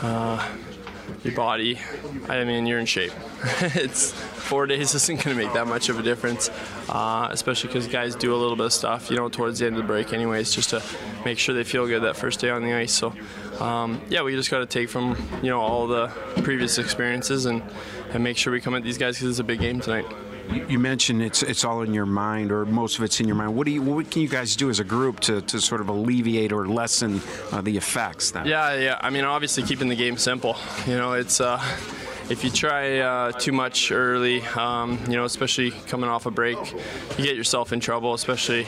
[0.02, 0.44] Uh,
[1.22, 1.78] your body,
[2.28, 3.12] I mean, you're in shape.
[3.74, 6.48] it's four days isn't going to make that much of a difference,
[6.88, 9.76] uh, especially because guys do a little bit of stuff, you know, towards the end
[9.76, 10.82] of the break, anyways, just to
[11.24, 12.92] make sure they feel good that first day on the ice.
[12.92, 13.12] So,
[13.60, 16.08] um, yeah, we just got to take from you know all the
[16.42, 17.62] previous experiences and
[18.12, 20.06] and make sure we come at these guys because it's a big game tonight.
[20.68, 23.56] You mentioned it's it's all in your mind, or most of it's in your mind.
[23.56, 25.88] What do you what can you guys do as a group to, to sort of
[25.88, 28.30] alleviate or lessen uh, the effects?
[28.30, 28.46] Then?
[28.46, 28.98] Yeah, yeah.
[29.00, 30.56] I mean, obviously keeping the game simple.
[30.86, 31.40] You know, it's.
[31.40, 31.62] Uh,
[32.30, 36.58] if you try uh, too much early, um, you know, especially coming off a break,
[37.18, 38.14] you get yourself in trouble.
[38.14, 38.66] Especially,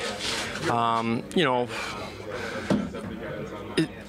[0.71, 1.69] um, you know,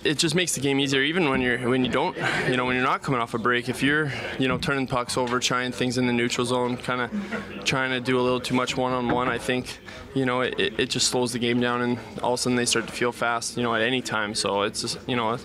[0.07, 2.15] it just makes the game easier even when you're when you don't
[2.47, 5.17] you know when you're not coming off a break if you're you know turning pucks
[5.17, 8.55] over trying things in the neutral zone kind of trying to do a little too
[8.55, 9.79] much one-on-one i think
[10.13, 12.65] you know it, it just slows the game down and all of a sudden they
[12.65, 15.37] start to feel fast you know at any time so it's just you know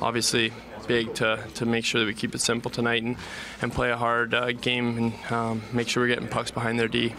[0.00, 0.50] obviously
[0.86, 3.16] big to, to make sure that we keep it simple tonight and,
[3.62, 6.88] and play a hard uh, game and um, make sure we're getting pucks behind their
[6.88, 7.14] D.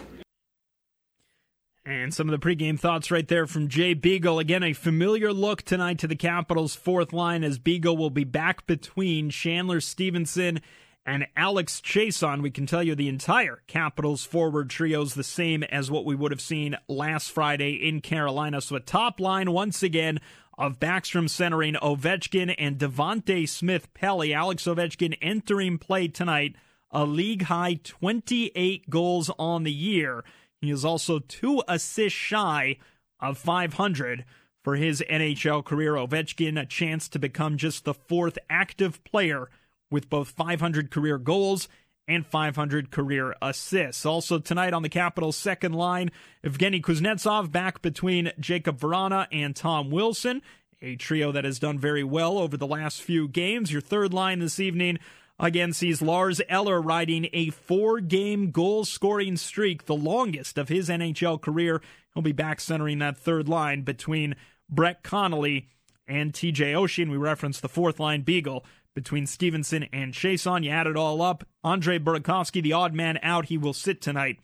[1.84, 4.38] And some of the pregame thoughts right there from Jay Beagle.
[4.38, 8.66] Again, a familiar look tonight to the Capitals' fourth line as Beagle will be back
[8.66, 10.60] between Chandler Stephenson
[11.06, 12.42] and Alex Chiasson.
[12.42, 16.14] We can tell you the entire Capitals forward trio is the same as what we
[16.14, 18.60] would have seen last Friday in Carolina.
[18.60, 20.20] So a top line once again
[20.58, 24.34] of Backstrom centering Ovechkin and Devante Smith Pelly.
[24.34, 26.56] Alex Ovechkin entering play tonight,
[26.90, 30.24] a league high 28 goals on the year.
[30.60, 32.78] He is also two assists shy
[33.20, 34.24] of 500
[34.64, 35.94] for his NHL career.
[35.94, 39.48] Ovechkin, a chance to become just the fourth active player
[39.90, 41.68] with both 500 career goals
[42.08, 44.06] and 500 career assists.
[44.06, 46.10] Also tonight on the Capitals' second line,
[46.42, 50.40] Evgeny Kuznetsov back between Jakub Vrana and Tom Wilson,
[50.80, 53.70] a trio that has done very well over the last few games.
[53.70, 54.98] Your third line this evening,
[55.38, 60.88] again sees Lars Eller riding a four game goal scoring streak, the longest of his
[60.88, 61.82] NHL career.
[62.14, 64.34] He'll be back centering that third line between
[64.70, 65.68] Brett Connolly
[66.06, 67.02] and TJ Oshie.
[67.02, 68.64] and We referenced the fourth line Beagle
[68.98, 70.64] between Stephenson and Chiasson.
[70.64, 71.46] You add it all up.
[71.62, 74.40] Andre Burakovsky, the odd man out, he will sit tonight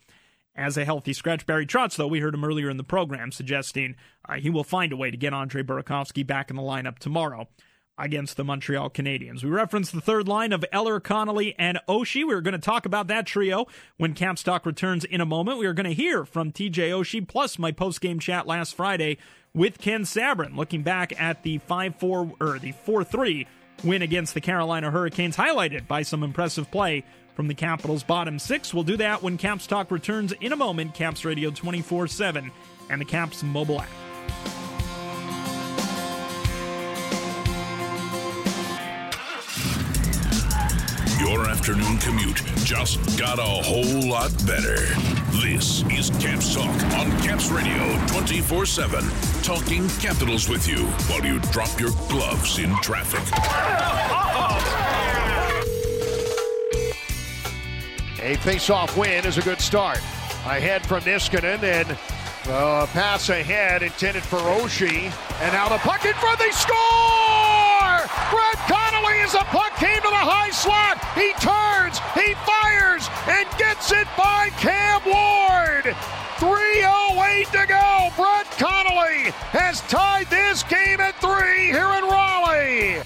[0.55, 1.45] as a healthy scratch.
[1.45, 3.97] Barry Trotz, though, we heard him earlier in the program suggesting
[4.29, 7.49] uh, he will find a way to get Andre Burakovsky back in the lineup tomorrow
[7.97, 9.43] against the Montreal Canadiens.
[9.43, 12.25] We referenced the third line of Eller, Connolly, and Oshie.
[12.25, 13.65] We are going to talk about that trio
[13.97, 15.59] when Caps Talk returns in a moment.
[15.59, 19.17] We are going to hear from TJ Oshie, plus my post-game chat last Friday
[19.53, 22.03] with Ken Sabourin, looking back at the 5-4
[22.39, 23.47] or the 4-3
[23.83, 28.73] win against the Carolina Hurricanes, highlighted by some impressive play from the Capitals' bottom six.
[28.73, 30.93] We'll do that when Caps Talk returns in a moment.
[30.93, 32.49] Caps Radio 24-7
[32.89, 34.04] and the Caps mobile app.
[41.27, 44.77] Your afternoon commute just got a whole lot better.
[45.41, 49.03] This is Caps Talk on Caps Radio 24 7.
[49.41, 53.23] Talking Capitals with you while you drop your gloves in traffic.
[58.21, 59.97] A face-off win is a good start.
[60.45, 61.89] Ahead from Niskanen and
[62.49, 65.11] a pass ahead intended for Oshie.
[65.41, 67.24] And now the puck in front, they score!
[69.25, 71.01] As the puck came to the high slot.
[71.17, 75.95] He turns, he fires, and gets it by Cam Ward.
[76.37, 78.09] 3.08 to go.
[78.15, 83.01] Brett Connolly has tied this game at three here in Raleigh.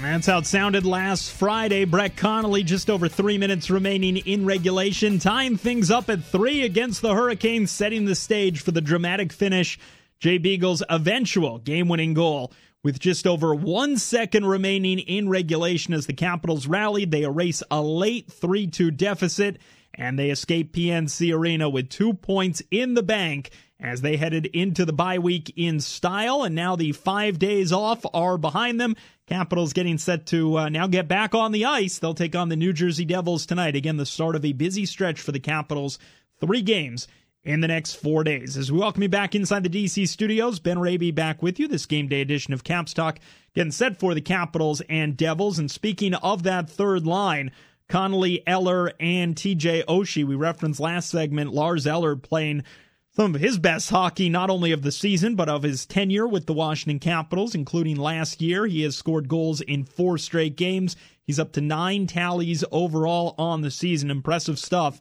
[0.00, 1.84] That's how it sounded last Friday.
[1.86, 7.02] Brett Connolly, just over three minutes remaining in regulation, tying things up at three against
[7.02, 9.76] the Hurricanes, setting the stage for the dramatic finish.
[10.20, 12.52] Jay Beagle's eventual game winning goal.
[12.82, 17.82] With just over one second remaining in regulation as the Capitals rallied, they erase a
[17.82, 19.58] late 3 2 deficit
[19.94, 24.84] and they escape PNC Arena with two points in the bank as they headed into
[24.84, 26.42] the bye week in style.
[26.42, 28.96] And now the five days off are behind them.
[29.26, 31.98] Capitals getting set to uh, now get back on the ice.
[31.98, 33.76] They'll take on the New Jersey Devils tonight.
[33.76, 35.98] Again, the start of a busy stretch for the Capitals.
[36.40, 37.06] Three games
[37.44, 38.56] in the next four days.
[38.56, 41.68] As we welcome you back inside the DC studios, Ben Raby back with you.
[41.68, 43.18] This game day edition of Caps Talk
[43.54, 45.58] getting set for the Capitals and Devils.
[45.58, 47.50] And speaking of that third line,
[47.88, 50.24] Connolly, Eller, and TJ Oshie.
[50.24, 52.62] We referenced last segment Lars Eller playing
[53.10, 56.46] some of his best hockey, not only of the season, but of his tenure with
[56.46, 58.66] the Washington Capitals, including last year.
[58.66, 60.94] He has scored goals in four straight games.
[61.24, 64.10] He's up to nine tallies overall on the season.
[64.10, 65.00] Impressive stuff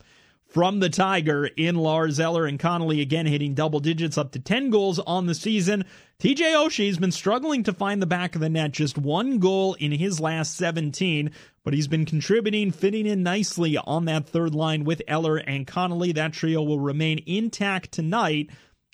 [0.50, 4.72] from the Tiger in Lars Eller and Connolly again hitting double digits up to 10
[4.72, 5.86] goals on the season.
[6.20, 9.92] TJ Oshie's been struggling to find the back of the net, just one goal in
[9.92, 11.32] his last 17,
[11.64, 16.12] but he's been contributing, fitting in nicely on that third line with Eller and Connolly.
[16.12, 18.50] That trio will remain intact tonight.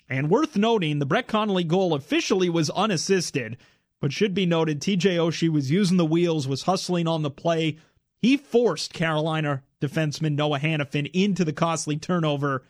[0.08, 3.56] And worth noting, the Brett Connolly goal officially was unassisted,
[4.00, 7.78] but should be noted TJ Oshie was using the wheels, was hustling on the play.
[8.26, 12.64] He forced Carolina defenseman Noah Hanifin into the costly turnover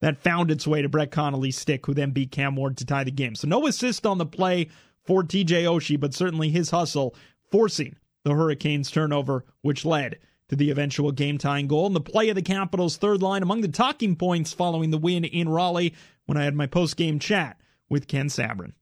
[0.00, 3.04] that found its way to Brett Connolly's stick, who then beat Cam Ward to tie
[3.04, 3.34] the game.
[3.34, 4.70] So no assist on the play
[5.02, 7.14] for TJ Oshie, but certainly his hustle
[7.50, 11.84] forcing the Hurricanes turnover, which led to the eventual game tying goal.
[11.84, 15.26] And the play of the Capitals' third line among the talking points following the win
[15.26, 15.92] in Raleigh
[16.24, 18.72] when I had my post game chat with Ken Sabourin.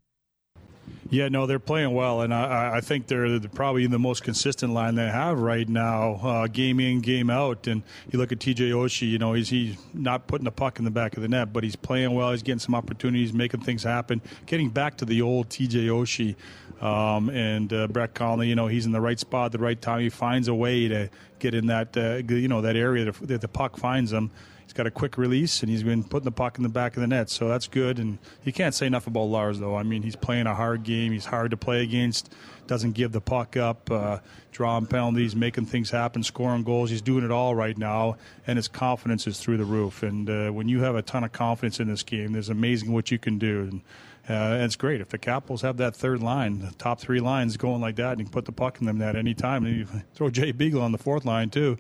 [1.13, 4.95] Yeah, no, they're playing well, and I, I think they're probably the most consistent line
[4.95, 7.67] they have right now, uh, game in, game out.
[7.67, 10.85] And you look at TJ Oshie, you know, he's he's not putting the puck in
[10.85, 12.31] the back of the net, but he's playing well.
[12.31, 16.37] He's getting some opportunities, making things happen, getting back to the old TJ Oshie.
[16.81, 19.81] Um, and uh, Brett Connolly, you know, he's in the right spot at the right
[19.81, 20.01] time.
[20.01, 23.49] He finds a way to get in that, uh, you know, that area that the
[23.49, 24.31] puck finds him.
[24.71, 27.01] He's got a quick release, and he's been putting the puck in the back of
[27.01, 27.99] the net, so that's good.
[27.99, 29.75] And you can't say enough about Lars, though.
[29.75, 31.11] I mean, he's playing a hard game.
[31.11, 32.33] He's hard to play against.
[32.69, 34.19] Doesn't give the puck up, uh,
[34.53, 36.89] drawing penalties, making things happen, scoring goals.
[36.89, 40.05] He's doing it all right now, and his confidence is through the roof.
[40.05, 43.11] And uh, when you have a ton of confidence in this game, there's amazing what
[43.11, 43.63] you can do.
[43.63, 43.83] And,
[44.29, 47.81] uh, it's great if the Capitals have that third line, the top three lines going
[47.81, 49.67] like that, and you can put the puck in them at any time.
[49.67, 51.77] And you throw Jay Beagle on the fourth line too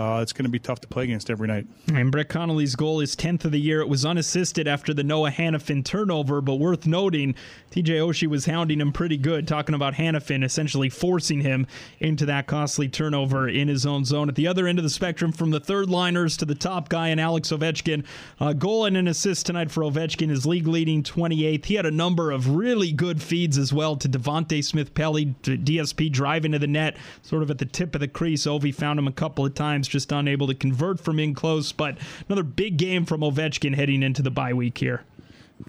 [0.00, 1.66] uh, it's going to be tough to play against every night.
[1.92, 3.82] And Brett Connolly's goal is 10th of the year.
[3.82, 7.34] It was unassisted after the Noah Hanifin turnover, but worth noting,
[7.70, 11.66] TJ Oshie was hounding him pretty good, talking about Hanifin essentially forcing him
[11.98, 14.30] into that costly turnover in his own zone.
[14.30, 17.08] At the other end of the spectrum, from the third liners to the top guy
[17.08, 18.06] and Alex Ovechkin,
[18.40, 21.66] a goal and an assist tonight for Ovechkin, is league leading 28th.
[21.66, 26.10] He had a number of really good feeds as well to Devante Smith Pelly, DSP
[26.10, 28.46] driving to the net, sort of at the tip of the crease.
[28.46, 31.72] Ovi found him a couple of times just unable to convert from in close.
[31.72, 31.98] But
[32.28, 35.04] another big game from Ovechkin heading into the bye week here.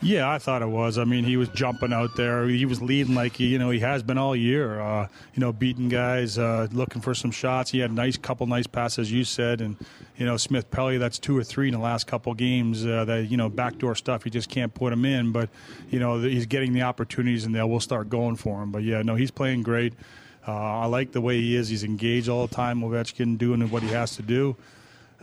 [0.01, 0.97] Yeah, I thought it was.
[0.97, 2.47] I mean, he was jumping out there.
[2.47, 4.79] He was leading like you know he has been all year.
[4.79, 7.71] Uh, you know, beating guys, uh, looking for some shots.
[7.71, 9.75] He had a nice couple nice passes, you said, and
[10.15, 10.97] you know Smith Pelly.
[10.97, 12.85] That's two or three in the last couple games.
[12.85, 14.23] Uh, that you know backdoor stuff.
[14.23, 15.31] He just can't put him in.
[15.31, 15.49] But
[15.89, 18.71] you know he's getting the opportunities, and they will start going for him.
[18.71, 19.93] But yeah, no, he's playing great.
[20.47, 21.69] Uh, I like the way he is.
[21.69, 22.81] He's engaged all the time.
[22.81, 24.55] Ovechkin doing what he has to do,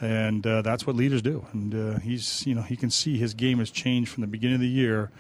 [0.01, 1.45] and uh, that's what leaders do.
[1.53, 4.57] And uh, he's, you know, he can see his game has changed from the beginning
[4.57, 5.11] of the year,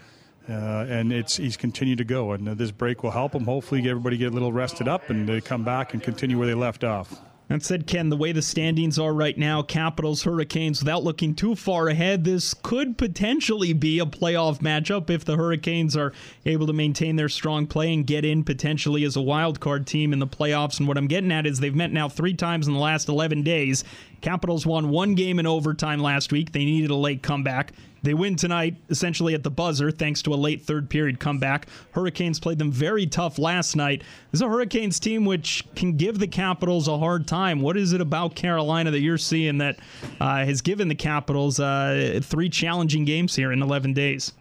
[0.48, 2.32] uh, and it's he's continued to go.
[2.32, 3.44] And uh, this break will help him.
[3.44, 6.54] Hopefully, everybody get a little rested up and they come back and continue where they
[6.54, 7.20] left off.
[7.48, 11.54] That said, Ken, the way the standings are right now, Capitals, Hurricanes, without looking too
[11.54, 16.12] far ahead, this could potentially be a playoff matchup if the Hurricanes are
[16.44, 20.12] able to maintain their strong play and get in potentially as a wild card team
[20.12, 20.78] in the playoffs.
[20.78, 23.44] And what I'm getting at is they've met now three times in the last 11
[23.44, 23.82] days.
[24.20, 26.52] Capitals won one game in overtime last week.
[26.52, 27.72] They needed a late comeback.
[28.02, 31.66] They win tonight, essentially at the buzzer, thanks to a late third period comeback.
[31.92, 34.02] Hurricanes played them very tough last night.
[34.30, 37.60] This is a Hurricanes team which can give the Capitals a hard time.
[37.60, 39.78] What is it about Carolina that you're seeing that
[40.20, 44.32] uh, has given the Capitals uh, three challenging games here in 11 days?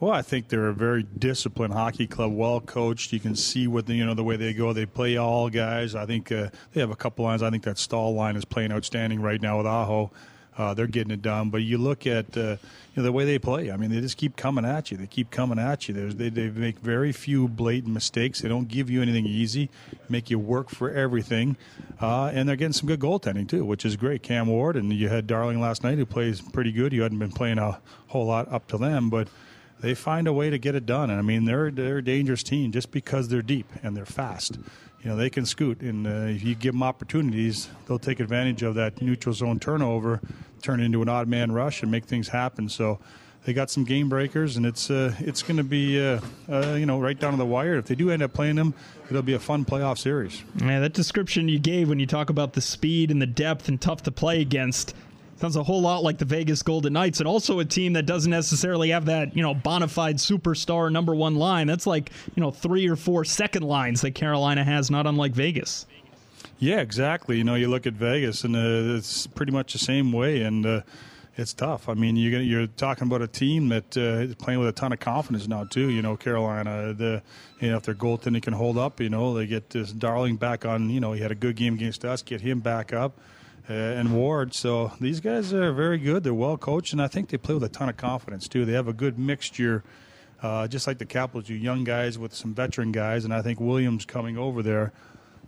[0.00, 3.12] Well, I think they're a very disciplined hockey club, well coached.
[3.12, 4.72] You can see what the, you know the way they go.
[4.72, 5.94] They play all guys.
[5.94, 7.42] I think uh, they have a couple lines.
[7.42, 10.10] I think that Staal line is playing outstanding right now with Aho.
[10.56, 11.50] Uh, they're getting it done.
[11.50, 13.70] But you look at uh, you know the way they play.
[13.70, 14.96] I mean, they just keep coming at you.
[14.96, 15.94] They keep coming at you.
[15.94, 18.40] There's, they they make very few blatant mistakes.
[18.40, 19.70] They don't give you anything easy.
[20.08, 21.56] Make you work for everything.
[22.00, 24.22] Uh, and they're getting some good goaltending too, which is great.
[24.22, 26.92] Cam Ward and you had Darling last night, who plays pretty good.
[26.92, 29.28] You hadn't been playing a whole lot up to them, but
[29.80, 31.10] they find a way to get it done.
[31.10, 34.58] And I mean, they're they're a dangerous team just because they're deep and they're fast.
[35.02, 38.62] You know, they can scoot, and uh, if you give them opportunities, they'll take advantage
[38.62, 40.20] of that neutral zone turnover,
[40.62, 42.68] turn it into an odd man rush, and make things happen.
[42.68, 42.98] So.
[43.44, 46.84] They got some game breakers, and it's uh, it's going to be uh, uh, you
[46.84, 47.78] know right down to the wire.
[47.78, 48.74] If they do end up playing them,
[49.08, 50.42] it'll be a fun playoff series.
[50.56, 53.80] Yeah, that description you gave when you talk about the speed and the depth and
[53.80, 54.94] tough to play against,
[55.40, 58.30] Sounds a whole lot like the Vegas Golden Knights, and also a team that doesn't
[58.30, 61.66] necessarily have that, you know, bona fide superstar number one line.
[61.66, 65.86] That's like, you know, three or four second lines that Carolina has, not unlike Vegas.
[66.58, 67.38] Yeah, exactly.
[67.38, 70.66] You know, you look at Vegas, and uh, it's pretty much the same way, and
[70.66, 70.82] uh,
[71.38, 71.88] it's tough.
[71.88, 74.92] I mean, you're you're talking about a team that uh, is playing with a ton
[74.92, 75.88] of confidence now too.
[75.88, 77.22] You know, Carolina, the
[77.60, 80.66] you know if their goaltending can hold up, you know, they get this Darling back
[80.66, 80.90] on.
[80.90, 83.18] You know, he had a good game against us, get him back up
[83.74, 84.54] and Ward.
[84.54, 86.24] So these guys are very good.
[86.24, 88.64] They're well coached, and I think they play with a ton of confidence too.
[88.64, 89.84] They have a good mixture,
[90.42, 93.60] uh, just like the Capitals, you young guys with some veteran guys, and I think
[93.60, 94.92] Williams coming over there.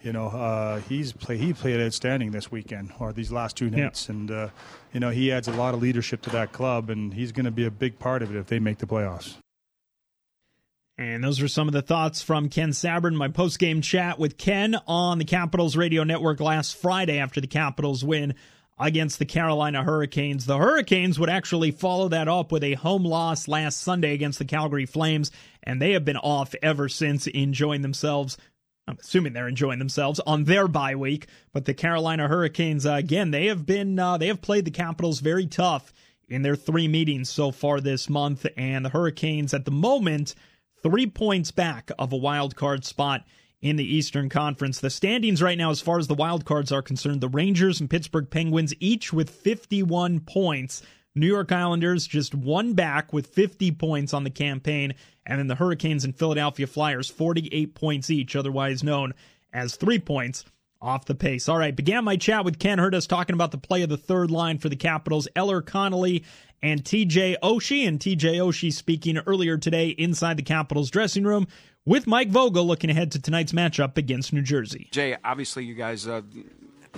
[0.03, 4.09] You know, uh, he's play, he played outstanding this weekend or these last two nights,
[4.09, 4.15] yeah.
[4.15, 4.49] and uh,
[4.93, 7.53] you know he adds a lot of leadership to that club, and he's going to
[7.53, 9.37] be a big part of it if they make the playoffs.
[10.99, 14.77] And those were some of the thoughts from Ken Sabourin, my post-game chat with Ken
[14.87, 18.35] on the Capitals radio network last Friday after the Capitals win
[18.79, 20.45] against the Carolina Hurricanes.
[20.45, 24.45] The Hurricanes would actually follow that up with a home loss last Sunday against the
[24.45, 25.31] Calgary Flames,
[25.63, 28.37] and they have been off ever since, enjoying themselves.
[28.87, 33.31] I'm assuming they're enjoying themselves on their bye week, but the Carolina Hurricanes uh, again,
[33.31, 35.93] they have been uh, they have played the Capitals very tough
[36.29, 40.35] in their three meetings so far this month, and the Hurricanes at the moment
[40.83, 43.25] three points back of a wild card spot
[43.61, 44.81] in the Eastern Conference.
[44.81, 47.89] The standings right now, as far as the wild cards are concerned, the Rangers and
[47.89, 50.83] Pittsburgh Penguins each with 51 points.
[51.15, 55.55] New York Islanders just one back with 50 points on the campaign, and then the
[55.55, 59.15] Hurricanes and Philadelphia Flyers 48 points each, otherwise known
[59.53, 60.45] as three points
[60.83, 61.49] off the pace.
[61.49, 64.31] All right, began my chat with Ken Hurtis talking about the play of the third
[64.31, 65.29] line for the Capitals.
[65.35, 66.25] Eller Connolly
[66.63, 71.47] and TJ Oshie, and TJ Oshie speaking earlier today inside the Capitals dressing room
[71.85, 74.89] with Mike Vogel looking ahead to tonight's matchup against New Jersey.
[74.93, 76.23] Jay, obviously you guys uh,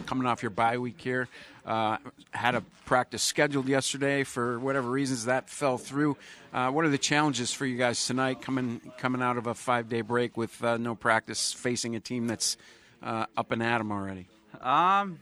[0.07, 1.29] coming off your bye week here.
[1.65, 1.97] Uh,
[2.31, 6.17] had a practice scheduled yesterday for whatever reasons that fell through.
[6.53, 9.89] Uh, what are the challenges for you guys tonight, coming coming out of a five
[9.89, 12.59] day break with uh, no practice, facing a team that's
[13.05, 14.27] uh, up and at them already?
[14.61, 15.21] Um,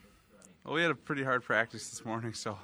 [0.65, 2.57] well, we had a pretty hard practice this morning, so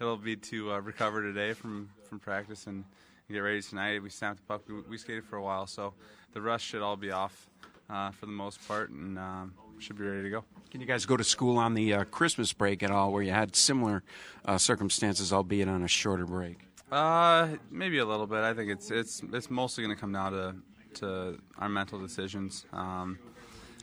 [0.00, 2.84] it'll be to uh, recover today from, from practice and
[3.30, 4.02] get ready tonight.
[4.02, 4.62] We snapped the puck.
[4.68, 5.94] We, we skated for a while, so
[6.32, 7.48] the rush should all be off
[7.88, 10.44] uh, for the most part, and um, should be ready to go.
[10.70, 13.32] Can you guys go to school on the uh, Christmas break at all, where you
[13.32, 14.02] had similar
[14.44, 16.58] uh, circumstances, albeit on a shorter break?
[16.90, 18.38] Uh, maybe a little bit.
[18.38, 20.54] I think it's it's it's mostly going to come down to
[21.00, 22.64] to our mental decisions.
[22.72, 23.18] Um,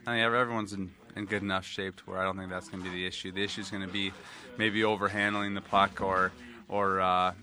[0.05, 2.83] I think everyone's in in good enough shape to where I don't think that's going
[2.83, 3.31] to be the issue.
[3.31, 4.11] The issue is going to be
[4.57, 6.31] maybe overhandling the puck or
[6.67, 7.33] or uh,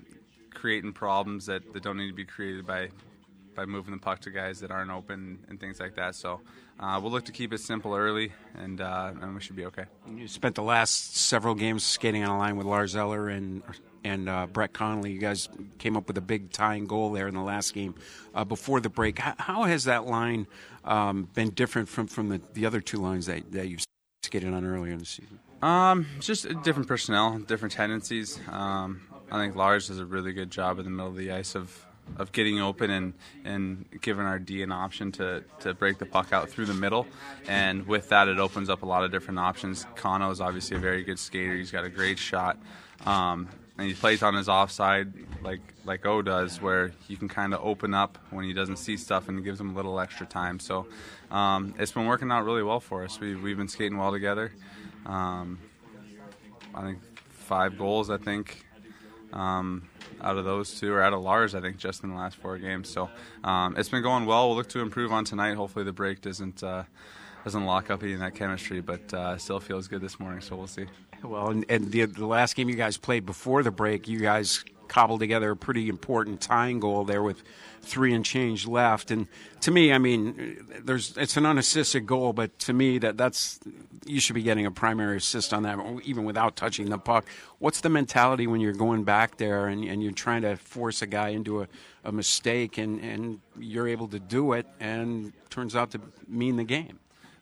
[0.53, 2.89] creating problems that, that don't need to be created by
[3.55, 6.15] by moving the puck to guys that aren't open and things like that.
[6.15, 6.41] So
[6.79, 9.85] uh, we'll look to keep it simple early, and uh, and we should be okay.
[10.09, 13.63] You spent the last several games skating on a line with Lars Eller and
[14.05, 15.13] and uh, Brett Connolly.
[15.13, 15.49] You guys
[15.79, 17.95] came up with a big tying goal there in the last game
[18.35, 19.19] uh, before the break.
[19.19, 20.47] How, how has that line
[20.85, 23.85] um, been different from, from the, the other two lines that, that you've
[24.23, 25.39] skated on earlier in the season?
[25.63, 28.41] Um, just different personnel, different tendencies.
[28.51, 31.55] Um, I think Lars does a really good job in the middle of the ice
[31.55, 31.87] of
[32.17, 36.33] of getting open and, and giving our D an option to, to break the puck
[36.33, 37.07] out through the middle.
[37.47, 39.87] And with that, it opens up a lot of different options.
[39.97, 41.55] Conno is obviously a very good skater.
[41.55, 42.59] He's got a great shot.
[43.07, 43.49] Um,
[43.81, 45.11] and he plays on his offside
[45.43, 48.99] like like O does, where you can kind of open up when he doesn't see
[48.99, 50.61] stuff and gives him a little extra time.
[50.61, 50.87] So
[51.31, 53.19] um, it's been working out really well for us.
[53.19, 54.53] We, we've been skating well together.
[55.07, 55.59] Um,
[56.75, 56.99] I think
[57.31, 58.67] five goals, I think,
[59.33, 59.89] um,
[60.21, 62.59] out of those two, or out of Lars, I think, just in the last four
[62.59, 62.91] games.
[62.91, 63.09] So
[63.43, 64.49] um, it's been going well.
[64.49, 65.55] We'll look to improve on tonight.
[65.55, 66.63] Hopefully the break doesn't.
[66.63, 66.85] Uh,
[67.43, 70.57] doesn't lock up any of that chemistry, but uh, still feels good this morning, so
[70.57, 70.85] we'll see.
[71.23, 74.65] Well, and, and the, the last game you guys played before the break, you guys
[74.89, 77.43] cobbled together a pretty important tying goal there with
[77.81, 79.11] three and change left.
[79.11, 79.29] And
[79.61, 83.61] to me, I mean, there's it's an unassisted goal, but to me that that's
[84.05, 87.27] you should be getting a primary assist on that, even without touching the puck.
[87.59, 91.07] What's the mentality when you're going back there and, and you're trying to force a
[91.07, 91.69] guy into a,
[92.05, 96.65] a mistake and, and you're able to do it and turns out to mean the
[96.65, 96.99] game?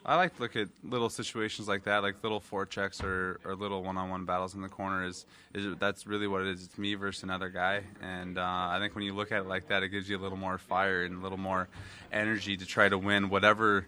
[0.08, 3.82] I like to look at little situations like that, like little forechecks or, or little
[3.82, 5.04] one-on-one battles in the corner.
[5.04, 6.64] Is is that's really what it is?
[6.64, 9.68] It's me versus another guy, and uh, I think when you look at it like
[9.68, 11.68] that, it gives you a little more fire and a little more
[12.10, 13.86] energy to try to win whatever,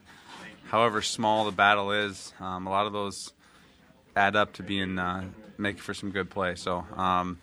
[0.67, 2.35] however small the battle is.
[2.39, 3.33] Um, a lot of those
[4.15, 5.25] add up to being uh,
[5.79, 6.55] for some good play.
[6.55, 7.39] So um,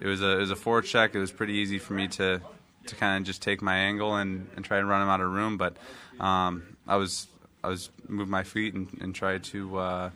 [0.00, 1.14] it was a it was a forecheck.
[1.14, 2.40] It was pretty easy for me to
[2.86, 5.30] to kind of just take my angle and, and try and run him out of
[5.30, 5.76] room, but
[6.18, 7.28] um, I was
[7.62, 10.10] I was move my feet and, and try to uh,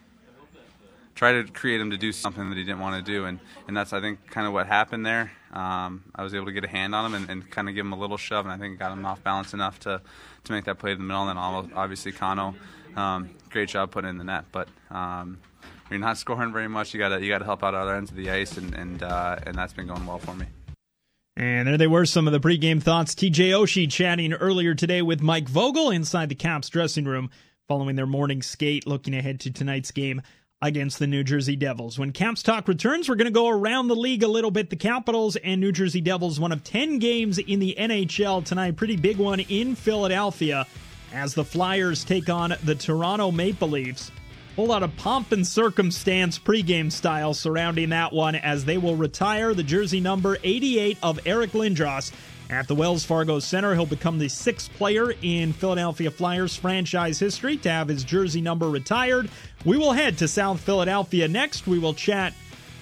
[1.15, 3.77] try to create him to do something that he didn't want to do, and and
[3.77, 5.33] that's I think kind of what happened there.
[5.53, 7.85] Um, I was able to get a hand on him and, and, kind of give
[7.85, 10.01] him a little shove, and I think got him off balance enough to
[10.45, 11.29] to make that play in the middle.
[11.29, 12.55] And then obviously Conno,
[12.97, 14.69] um, great job putting in the net, but.
[14.91, 15.39] Um,
[15.91, 16.95] you're not scoring very much.
[16.95, 19.03] You got to you got to help out other ends of the ice, and and
[19.03, 20.47] uh, and that's been going well for me.
[21.43, 23.17] And there they were, some of the pregame thoughts.
[23.17, 27.31] TJ Oshie chatting earlier today with Mike Vogel inside the Caps dressing room
[27.67, 30.23] following their morning skate, looking ahead to tonight's game
[30.61, 31.99] against the New Jersey Devils.
[31.99, 34.71] When Caps Talk returns, we're going to go around the league a little bit.
[34.71, 38.77] The Capitals and New Jersey Devils, one of 10 games in the NHL tonight.
[38.77, 40.65] Pretty big one in Philadelphia
[41.13, 44.13] as the Flyers take on the Toronto Maple Leafs.
[44.57, 49.55] Whole lot of pomp and circumstance pregame style surrounding that one as they will retire
[49.55, 52.13] the jersey number 88 of Eric Lindros
[52.51, 53.75] at the Wells Fargo Center.
[53.75, 58.69] He'll become the sixth player in Philadelphia Flyers franchise history to have his jersey number
[58.69, 59.31] retired.
[59.65, 61.67] We will head to South Philadelphia next.
[61.67, 62.35] We will chat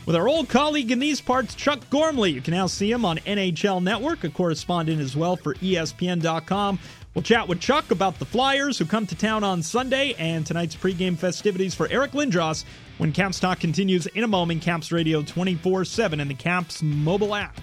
[0.07, 2.33] with our old colleague in these parts, Chuck Gormley.
[2.33, 6.81] You can now see him on NHL Network, a correspondent as well for ESPN.com.
[7.15, 10.77] We'll chat with Chuck about the Flyers who come to town on Sunday and tonight's
[10.77, 12.65] pregame festivities for Eric Lindros
[12.99, 14.63] when Caps Talk continues in a moment.
[14.63, 17.59] Caps Radio 24 7 and the Caps mobile app.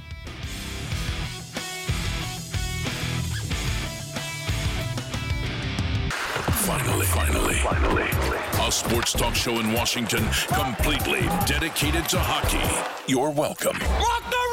[6.65, 8.67] Finally, finally, finally.
[8.67, 12.85] A sports talk show in Washington completely dedicated to hockey.
[13.09, 13.77] You're welcome.
[13.79, 14.47] Rock the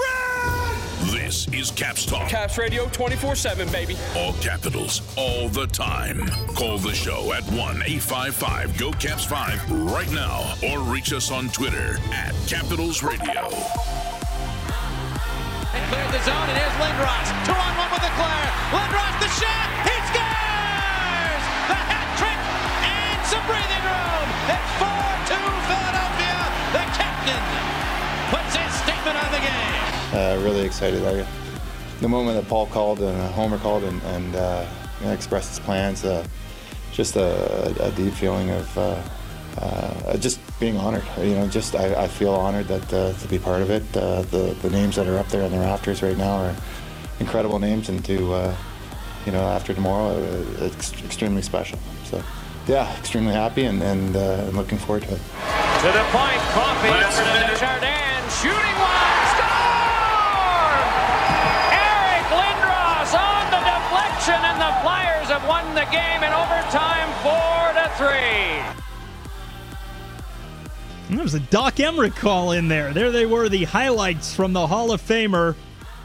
[1.24, 2.28] this is Caps Talk.
[2.28, 3.96] Caps Radio 24 7, baby.
[4.16, 6.28] All capitals, all the time.
[6.54, 11.48] Call the show at 1 855 GO Caps 5 right now or reach us on
[11.48, 13.48] Twitter at Capitals Radio.
[15.72, 17.28] They cleared the zone, and here's Lindros.
[17.48, 18.46] Two on one with LeClair.
[18.76, 19.68] Lindros, the shot.
[19.88, 21.44] He scores!
[21.72, 22.40] The hat trick
[22.84, 24.28] and some breathing room.
[24.52, 24.92] It's 4
[25.32, 25.83] 2 5.
[30.14, 31.04] Uh, really excited.
[31.04, 31.26] I,
[32.00, 34.66] the moment that Paul called and uh, Homer called and, and uh,
[35.00, 36.24] you know, expressed his plans, uh,
[36.92, 39.02] just a, a deep feeling of uh,
[39.58, 41.04] uh, just being honored.
[41.18, 43.82] You know, just I, I feel honored that uh, to be part of it.
[43.96, 46.56] Uh, the the names that are up there on the rafters right now are
[47.20, 48.56] incredible names, and to uh,
[49.26, 51.78] you know after tomorrow, uh, it's extremely special.
[52.04, 52.22] So
[52.66, 55.20] yeah, extremely happy and and uh, looking forward to it.
[55.20, 59.13] To the point, Coffey over to Desjardins, shooting one,
[65.24, 68.60] Flyers have won the game in overtime, four to three.
[71.08, 72.92] There was a Doc Emrick call in there.
[72.92, 75.56] There they were, the highlights from the Hall of Famer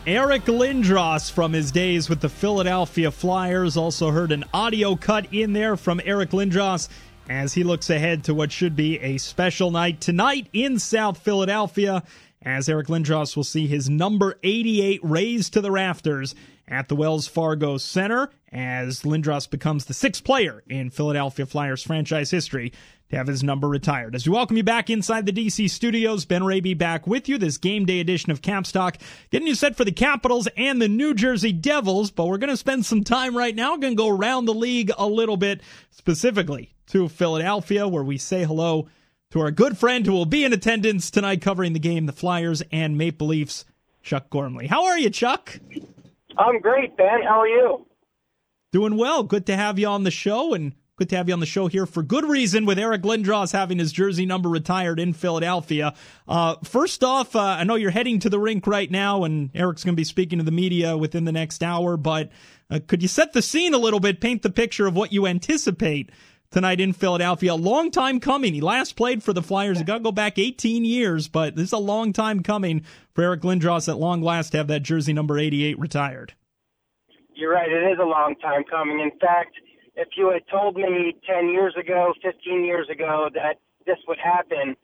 [0.08, 3.76] Eric Lindros from his days with the Philadelphia Flyers.
[3.76, 6.88] Also heard an audio cut in there from Eric Lindros
[7.28, 12.04] as he looks ahead to what should be a special night tonight in South Philadelphia.
[12.42, 16.36] As Eric Lindros will see his number 88 raised to the rafters
[16.70, 22.32] at the Wells Fargo Center as Lindros becomes the sixth player in Philadelphia Flyers franchise
[22.32, 22.72] history
[23.10, 24.16] to have his number retired.
[24.16, 27.38] As we welcome you back inside the DC studios, Ben Raby back with you.
[27.38, 29.00] This game day edition of Caps Talk,
[29.32, 32.10] getting you set for the Capitals and the New Jersey Devils.
[32.10, 33.76] But we're going to spend some time right now.
[33.76, 38.46] Going to go around the league a little bit, specifically to Philadelphia, where we say
[38.46, 38.88] hello
[39.32, 42.64] to our good friend who will be in attendance tonight covering the game, the Flyers
[42.72, 43.64] and Maple Leafs,
[44.02, 44.66] Chuck Gormley.
[44.66, 45.60] How are you, Chuck?
[46.38, 47.22] I'm great, Ben.
[47.22, 47.86] How are you?
[48.72, 49.22] Doing well.
[49.22, 51.68] Good to have you on the show and good to have you on the show
[51.68, 55.94] here for good reason with Eric Lindros having his jersey number retired in Philadelphia.
[56.28, 59.84] Uh, first off, uh, I know you're heading to the rink right now and Eric's
[59.84, 62.32] going to be speaking to the media within the next hour, but
[62.72, 65.28] uh, could you set the scene a little bit, paint the picture of what you
[65.28, 66.10] anticipate
[66.52, 67.54] tonight in Philadelphia?
[67.54, 68.54] A long time coming.
[68.54, 69.80] He last played for the Flyers.
[69.80, 72.84] It got to go back 18 years, but this is a long time coming
[73.14, 76.34] for Eric Lindros at long last to have that jersey number 88 retired.
[77.36, 77.70] You're right.
[77.72, 79.00] It is a long time coming.
[79.00, 79.56] In fact,
[79.96, 84.76] if you had told me 10 years ago, 15 years ago that this would happen,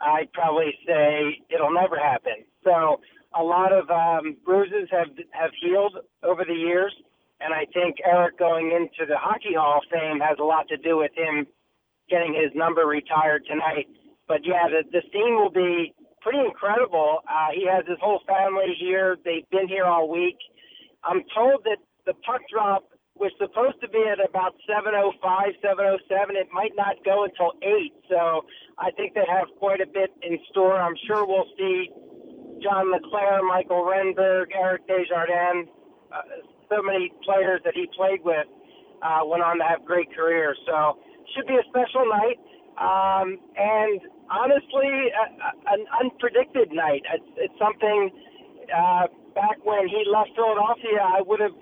[0.00, 2.44] I'd probably say it'll never happen.
[2.62, 3.00] So
[3.38, 6.94] a lot of um, bruises have have healed over the years,
[7.40, 10.76] and I think Eric going into the Hockey Hall of Fame has a lot to
[10.76, 11.46] do with him
[12.08, 13.88] getting his number retired tonight.
[14.28, 17.20] But yeah, the the scene will be pretty incredible.
[17.28, 19.16] Uh, he has his whole family here.
[19.24, 20.38] They've been here all week.
[21.04, 26.36] I'm told that the puck drop was supposed to be at about 7:05, 7:07.
[26.36, 27.94] It might not go until eight.
[28.08, 28.44] So
[28.78, 30.80] I think they have quite a bit in store.
[30.80, 31.90] I'm sure we'll see
[32.62, 35.68] John LeClair, Mikael Renberg, Eric Desjardins,
[36.10, 36.22] uh,
[36.74, 38.46] so many players that he played with
[39.02, 40.58] uh, went on to have great careers.
[40.66, 40.98] So
[41.34, 42.38] should be a special night.
[42.74, 44.00] Um, and
[44.30, 47.02] honestly, a, a, an unpredicted night.
[47.14, 48.10] It's, it's something.
[48.64, 51.54] Uh, back when he left Philadelphia, I would have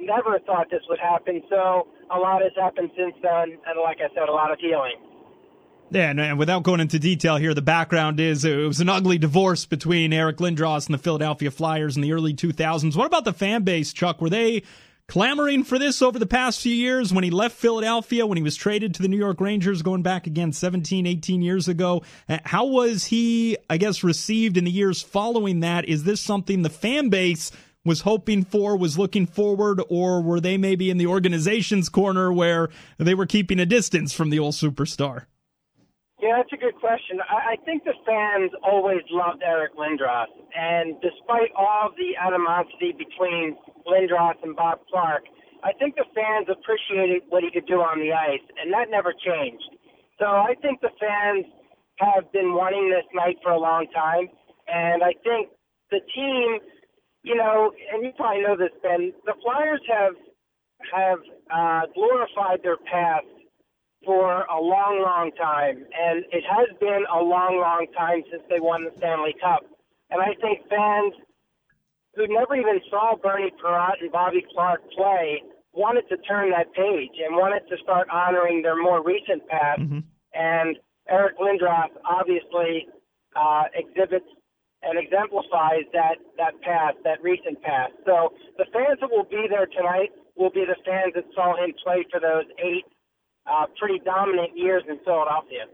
[0.00, 1.42] never thought this would happen.
[1.50, 4.96] So a lot has happened since then, and like I said, a lot of healing.
[5.90, 9.16] Yeah, and, and without going into detail here, the background is it was an ugly
[9.16, 12.94] divorce between Eric Lindros and the Philadelphia Flyers in the early 2000s.
[12.94, 14.20] What about the fan base, Chuck?
[14.20, 14.64] Were they
[15.08, 18.54] clamoring for this over the past few years when he left Philadelphia, when he was
[18.54, 22.02] traded to the New York Rangers going back again 17, 18 years ago.
[22.28, 25.88] Uh, how was he, I guess, received in the years following that?
[25.88, 27.50] Is this something the fan base
[27.86, 32.68] was hoping for, was looking forward, or were they maybe in the organization's corner where
[32.98, 35.24] they were keeping a distance from the old superstar?
[36.20, 37.22] Yeah, that's a good question.
[37.22, 43.54] I, I think the fans always loved Eric Lindros, and despite all the animosity between
[43.86, 45.26] Lindros and Bob Clarke,
[45.62, 49.14] I think the fans appreciated what he could do on the ice, and that never
[49.14, 49.70] changed.
[50.18, 51.46] So I think the fans
[51.98, 54.26] have been wanting this night for a long time,
[54.66, 55.50] and I think
[55.90, 56.58] the team,
[57.22, 59.12] you know, and you probably know this, Ben.
[59.24, 60.14] The Flyers have
[60.94, 61.18] have
[61.50, 63.26] uh, glorified their past
[64.04, 68.60] for a long, long time, and it has been a long, long time since they
[68.60, 69.64] won the Stanley Cup.
[70.10, 71.14] And I think fans
[72.14, 75.42] who never even saw Bernie Parent and Bobby Clarke play
[75.72, 79.80] wanted to turn that page and wanted to start honoring their more recent past.
[79.80, 80.00] Mm-hmm.
[80.34, 80.76] And
[81.08, 82.88] Eric Lindros obviously
[83.36, 84.26] uh, exhibits
[84.82, 87.92] and exemplifies that that past, that recent past.
[88.06, 91.74] So the fans that will be there tonight will be the fans that saw him
[91.82, 92.86] play for those eight
[93.50, 95.66] uh, pretty dominant years in Philadelphia.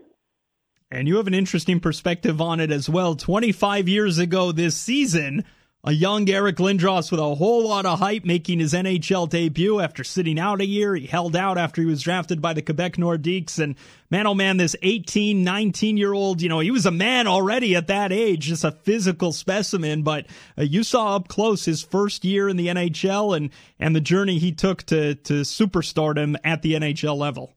[0.90, 3.16] And you have an interesting perspective on it as well.
[3.16, 5.44] 25 years ago this season,
[5.86, 10.02] a young Eric Lindros with a whole lot of hype making his NHL debut after
[10.02, 10.94] sitting out a year.
[10.94, 13.58] He held out after he was drafted by the Quebec Nordiques.
[13.58, 13.74] And
[14.08, 17.76] man, oh man, this 18, 19 year old, you know, he was a man already
[17.76, 20.02] at that age, just a physical specimen.
[20.02, 24.00] But uh, you saw up close his first year in the NHL and, and the
[24.00, 27.52] journey he took to, to superstardom at the NHL level.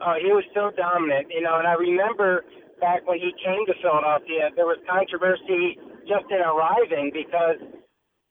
[0.00, 2.44] Uh, he was so dominant, you know, and I remember
[2.80, 7.56] back when he came to Philadelphia, there was controversy just in arriving because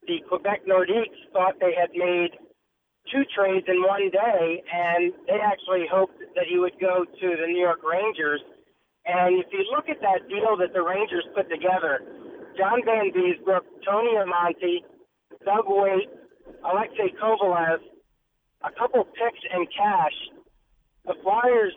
[0.05, 2.37] the Quebec Nordiques thought they had made
[3.11, 7.47] two trades in one day, and they actually hoped that he would go to the
[7.47, 8.41] New York Rangers.
[9.05, 12.01] And if you look at that deal that the Rangers put together,
[12.57, 14.85] John Vanbiesbrouck, Tony Amonte,
[15.45, 16.09] Doug Weight,
[16.65, 17.77] Alexei Kovalev,
[18.63, 20.17] a couple picks and cash,
[21.07, 21.73] the Flyers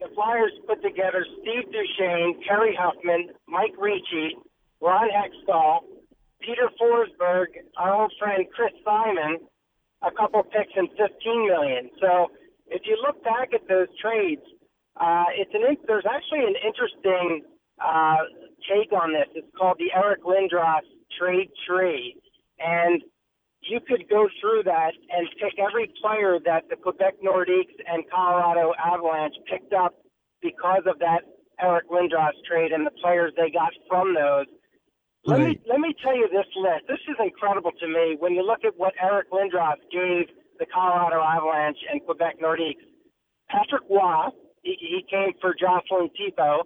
[0.00, 4.34] the Flyers put together Steve Duchesne, Kerry Huffman, Mike Ricci,
[4.80, 5.86] Ron Hextall,
[6.40, 9.38] Peter Forsberg, our old friend Chris Simon,
[10.02, 11.90] a couple picks and 15 million.
[12.00, 12.32] So
[12.66, 14.42] if you look back at those trades,
[15.00, 17.42] uh, it's an there's actually an interesting
[17.80, 18.26] uh,
[18.68, 19.28] take on this.
[19.34, 20.82] It's called the Eric Lindros
[21.18, 22.16] trade tree,
[22.58, 23.02] and
[23.68, 28.72] you could go through that and pick every player that the Quebec Nordiques and Colorado
[28.78, 29.94] Avalanche picked up
[30.42, 31.22] because of that
[31.60, 34.46] Eric Lindros trade and the players they got from those.
[35.24, 36.88] Let me let me tell you this list.
[36.88, 40.26] This is incredible to me when you look at what Eric Lindros gave
[40.58, 42.82] the Colorado Avalanche and Quebec Nordiques.
[43.48, 46.64] Patrick Roy, he, he came for Jocelyn Thibault.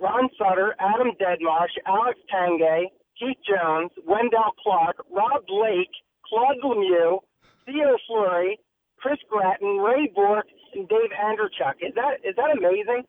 [0.00, 2.86] Ron Sutter, Adam Deadmarsh, Alex Tanguay,
[3.18, 5.94] Keith Jones, Wendel Clark, Rob Blake,
[6.34, 7.18] Claude Lemieux,
[7.66, 8.58] Theo Fleury,
[8.98, 11.74] Chris Gratton, Ray Bourque, and Dave Andreychuk.
[11.80, 13.04] Is that is that amazing?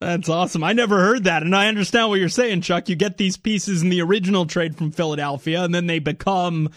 [0.00, 0.62] That's awesome.
[0.62, 1.42] I never heard that.
[1.42, 2.88] And I understand what you're saying, Chuck.
[2.88, 6.70] You get these pieces in the original trade from Philadelphia, and then they become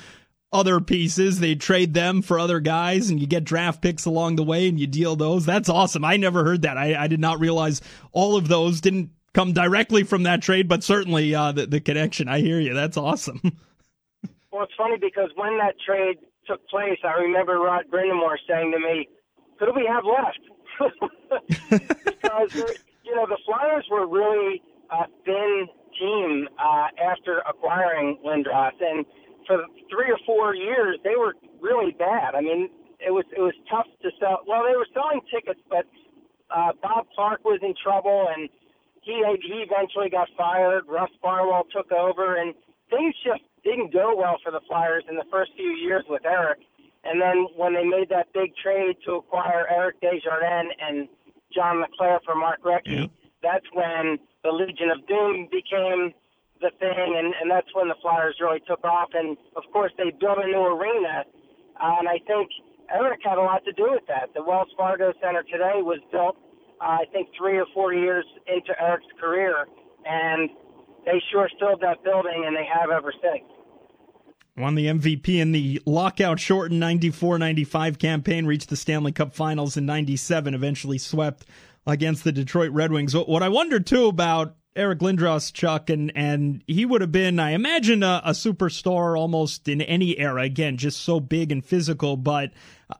[0.54, 1.40] other pieces.
[1.40, 4.80] They trade them for other guys, and you get draft picks along the way, and
[4.80, 5.46] you deal those.
[5.46, 6.06] That's awesome.
[6.06, 6.78] I never heard that.
[6.78, 7.82] I, I did not realize
[8.14, 12.30] all of those didn't come directly from that trade, but certainly uh, the, the connection.
[12.30, 12.74] I hear you.
[12.74, 13.42] That's awesome.
[14.52, 18.80] well, it's funny because when that trade took place, I remember Rod Brind'Amour saying to
[18.80, 19.08] me,
[19.60, 20.40] "Who do we have left?"
[22.06, 22.56] because
[23.04, 25.68] you know, the Flyers were really a thin
[26.00, 29.06] team uh, after acquiring Lindros, and
[29.46, 32.36] for three or four years they were really bad.
[32.36, 32.70] I mean,
[33.00, 34.40] it was it was tough to sell.
[34.48, 35.86] Well, they were selling tickets, but
[36.50, 38.50] uh, Bob Clarke was in trouble, and
[39.02, 40.84] he he eventually got fired.
[40.88, 42.54] Russ Farwell took over, and
[42.90, 46.60] things just didn't go well for the Flyers in the first few years with Eric.
[47.04, 51.08] And then when they made that big trade to acquire Eric Desjardins and
[51.54, 53.06] John LeClair for Mark Recchi, yeah.
[53.42, 56.14] that's when the Legion of Doom became
[56.62, 59.10] the thing, and, and that's when the Flyers really took off.
[59.14, 61.24] And of course, they built a new arena,
[61.80, 62.52] uh, and I think
[62.94, 64.34] Eric had a lot to do with that.
[64.36, 66.36] The Wells Fargo Center today was built,
[66.82, 69.68] uh, I think, three or four years into Eric's career,
[70.06, 70.50] and
[71.06, 73.46] they sure filled that building, and they have ever since.
[74.58, 79.78] Won the MVP in the lockout shortened 94 95 campaign, reached the Stanley Cup finals
[79.78, 81.46] in 97, eventually swept
[81.88, 83.16] against the Detroit Red Wings.
[83.16, 87.52] What I wonder too about Eric Lindros, Chuck, and and he would have been, I
[87.52, 90.44] imagine, a, a, superstar almost in any era.
[90.44, 92.18] Again, just so big and physical.
[92.18, 92.52] But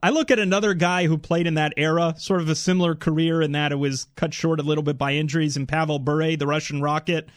[0.02, 3.42] I look at another guy who played in that era, sort of a similar career
[3.42, 6.48] in that it was cut short a little bit by injuries, and Pavel Bure, the
[6.48, 7.30] Russian Rocket.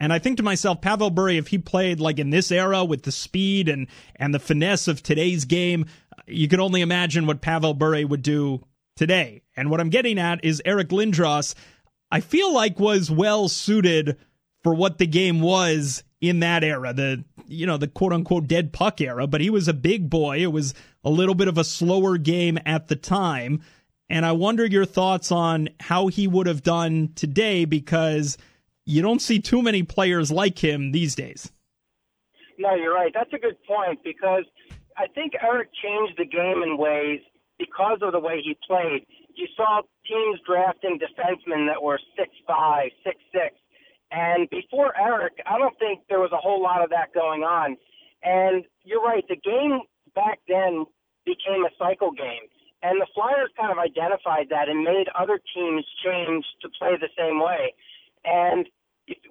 [0.00, 3.02] And I think to myself, Pavel Bure, if he played like in this era with
[3.02, 3.86] the speed and
[4.16, 5.84] and the finesse of today's game,
[6.26, 8.64] you can only imagine what Pavel Bure would do
[8.96, 9.42] today.
[9.56, 11.54] And what I'm getting at is Eric Lindros.
[12.10, 14.16] I feel like was well suited
[14.62, 18.72] for what the game was in that era, the you know the quote unquote dead
[18.72, 19.26] puck era.
[19.26, 20.38] But he was a big boy.
[20.38, 20.74] It was
[21.04, 23.62] a little bit of a slower game at the time.
[24.08, 28.36] And I wonder your thoughts on how he would have done today because
[28.90, 31.50] you don't see too many players like him these days.
[32.58, 33.12] No, you're right.
[33.14, 34.44] That's a good point because
[34.98, 37.20] I think Eric changed the game in ways
[37.58, 39.06] because of the way he played.
[39.34, 43.54] You saw teams drafting defensemen that were six five, six six,
[44.10, 47.76] and before Eric, I don't think there was a whole lot of that going on.
[48.22, 49.80] And you're right, the game
[50.14, 50.84] back then
[51.24, 52.50] became a cycle game.
[52.82, 57.12] And the Flyers kind of identified that and made other teams change to play the
[57.16, 57.72] same way.
[58.24, 58.66] And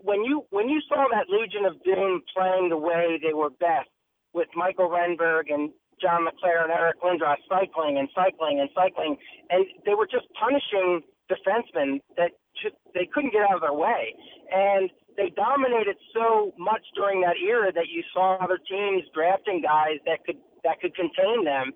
[0.02, 3.90] when you when you saw that Legion of Doom playing the way they were best
[4.34, 5.72] with Mikael Renberg and
[6.02, 9.18] John LeClair and Eric Lindros cycling and cycling and cycling,
[9.50, 14.16] and they were just punishing defensemen that just, they couldn't get out of their way,
[14.52, 20.00] and they dominated so much during that era that you saw other teams drafting guys
[20.06, 21.72] that could that could contain them,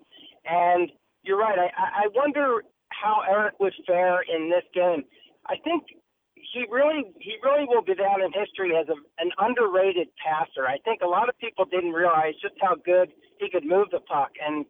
[0.46, 0.92] and
[1.24, 1.58] you're right.
[1.60, 5.04] I, I wonder how Eric would fare in this game.
[5.48, 5.84] I think
[6.54, 10.68] he really he really will go down in history as a, an underrated passer.
[10.68, 14.00] I think a lot of people didn't realize just how good he could move the
[14.00, 14.66] puck, and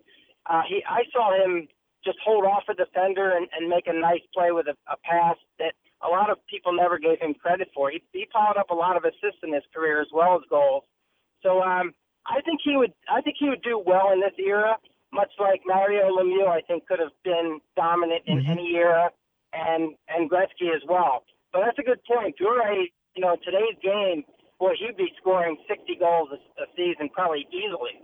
[0.50, 1.68] uh, he I saw him
[2.06, 5.36] just hold off a defender and, and make a nice play with a, a pass
[5.60, 5.74] that
[6.04, 7.92] a lot of people never gave him credit for.
[7.92, 10.84] He, he piled up a lot of assists in his career as well as goals.
[11.42, 11.94] So um,
[12.28, 14.78] I think he would I think he would do well in this era,
[15.12, 16.48] much like Mario Lemieux.
[16.48, 18.52] I think could have been dominant in mm-hmm.
[18.52, 19.12] any era,
[19.52, 21.24] and and Gretzky as well.
[21.54, 22.36] But that's a good point.
[22.40, 22.62] You're.
[23.16, 24.24] You know, today's game,
[24.60, 28.02] boy, he'd be scoring 60 goals a, a season probably easily.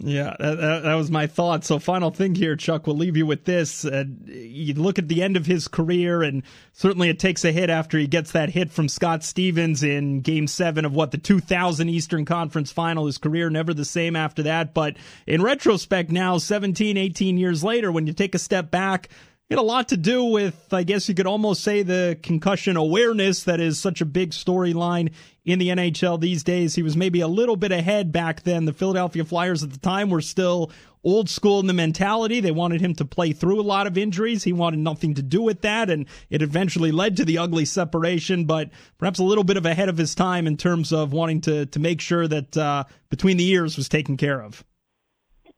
[0.00, 1.64] Yeah, that, that, was my thought.
[1.64, 3.84] So, final thing here, Chuck, we'll leave you with this.
[3.84, 7.68] Uh, you look at the end of his career, and certainly it takes a hit
[7.68, 11.88] after he gets that hit from Scott Stevens in game seven of what the 2000
[11.88, 13.06] Eastern Conference final.
[13.06, 14.72] His career never the same after that.
[14.72, 14.96] But
[15.26, 19.08] in retrospect, now, 17, 18 years later, when you take a step back,
[19.50, 23.44] had a lot to do with, I guess you could almost say, the concussion awareness
[23.44, 25.12] that is such a big storyline
[25.44, 26.74] in the NHL these days.
[26.74, 28.66] He was maybe a little bit ahead back then.
[28.66, 30.70] The Philadelphia Flyers at the time were still
[31.02, 32.40] old school in the mentality.
[32.40, 34.44] They wanted him to play through a lot of injuries.
[34.44, 38.44] He wanted nothing to do with that, and it eventually led to the ugly separation,
[38.44, 38.68] but
[38.98, 41.78] perhaps a little bit of ahead of his time in terms of wanting to, to
[41.78, 44.62] make sure that uh, between the years was taken care of.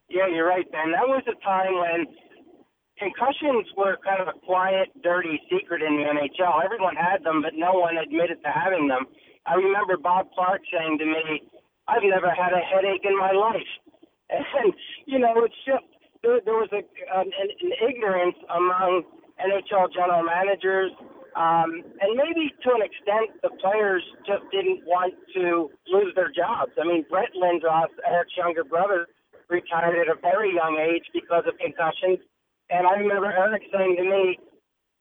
[0.09, 0.93] Yeah, you're right, Ben.
[0.93, 2.07] That was a time when
[3.01, 6.62] concussions were kind of a quiet, dirty secret in the NHL.
[6.62, 9.09] Everyone had them, but no one admitted to having them.
[9.48, 11.48] I remember Bob Clarke saying to me,
[11.88, 13.72] "I've never had a headache in my life,"
[14.30, 14.72] and
[15.07, 15.88] you know, it's just
[16.22, 19.03] there, there was a an, an ignorance among
[19.40, 20.92] NHL general managers,
[21.34, 26.76] um, and maybe to an extent, the players just didn't want to lose their jobs.
[26.76, 29.09] I mean, Brett Lindros, Eric's younger brother,
[29.48, 32.20] retired at a very young age because of concussions
[32.70, 34.38] and I remember Eric saying to me,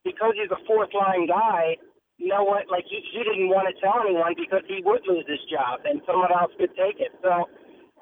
[0.04, 1.76] because he's a fourth line guy,
[2.18, 2.68] you know what?
[2.68, 6.02] Like he, he didn't want to tell anyone because he would lose his job and
[6.04, 7.12] someone else could take it.
[7.22, 7.48] So,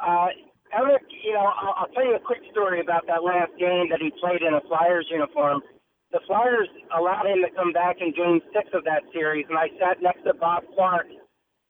[0.03, 0.29] uh,
[0.75, 4.03] Eric, you know, I'll, I'll tell you a quick story about that last game that
[4.03, 5.63] he played in a Flyers uniform.
[6.11, 9.69] The Flyers allowed him to come back in Game Six of that series, and I
[9.79, 11.13] sat next to Bob Clarke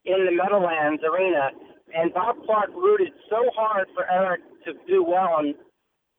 [0.04, 1.50] in the Meadowlands Arena,
[1.94, 5.54] and Bob Clarke rooted so hard for Eric to do well, and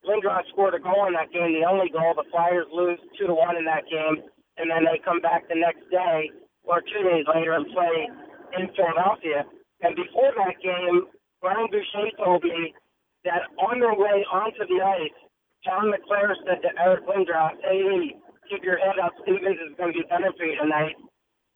[0.05, 2.13] Lindros scored a goal in that game, the only goal.
[2.15, 4.23] The Flyers lose two to one in that game,
[4.57, 6.31] and then they come back the next day
[6.63, 8.07] or two days later and play
[8.57, 9.43] in Philadelphia.
[9.81, 11.07] And before that game,
[11.41, 12.73] Brian Boucher told me
[13.25, 15.17] that on their way onto the ice,
[15.63, 18.15] John LeClair said to Eric Lindros, "Hey,
[18.47, 19.11] keep your head up.
[19.23, 20.95] Stevens is going to be better for you tonight."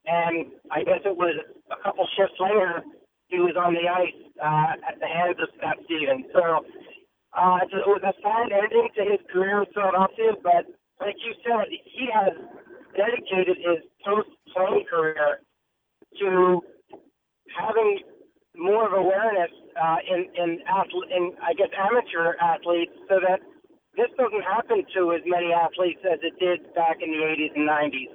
[0.05, 1.35] And I guess it was
[1.71, 2.83] a couple shifts later,
[3.27, 6.25] he was on the ice uh, at the hands of Scott Stevens.
[6.33, 6.65] So
[7.35, 10.65] uh, it was a sad ending to his career in Philadelphia, but
[11.01, 12.33] like you said, he has
[12.95, 15.41] dedicated his post-playing career
[16.19, 16.61] to
[17.57, 17.99] having
[18.55, 19.49] more of awareness
[19.81, 23.41] uh, in in, athlete, in I guess amateur athletes, so that
[23.97, 27.69] this doesn't happen to as many athletes as it did back in the 80s and
[27.69, 28.13] 90s.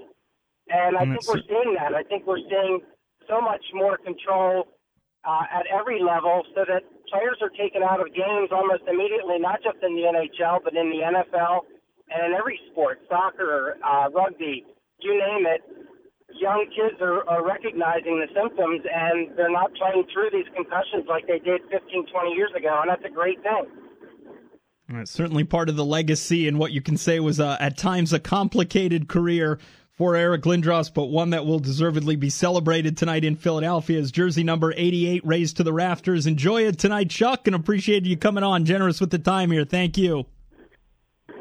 [0.71, 1.95] And I And think we're seeing that.
[1.95, 2.81] I think we're seeing
[3.29, 4.67] so much more control
[5.25, 9.63] uh, at every level so that players are taken out of games almost immediately, not
[9.63, 11.67] just in the NHL, but in the NFL
[12.11, 14.65] and in every sport, soccer, uh, rugby,
[15.01, 15.63] you name it.
[16.35, 21.27] Young kids are, are recognizing the symptoms and they're not playing through these concussions like
[21.27, 23.65] they did 15, 20 years ago, and that's a great thing.
[24.93, 28.13] Uh, certainly part of the legacy and what you can say was uh, at times
[28.13, 29.59] a complicated career
[29.99, 34.45] for Eric Lindros, but one that will deservedly be celebrated tonight in Philadelphia as jersey
[34.45, 36.25] number 88 raised to the rafters.
[36.25, 38.65] Enjoy it tonight, Chuck, and appreciate you coming on.
[38.65, 39.65] Generous with the time here.
[39.65, 40.25] Thank you.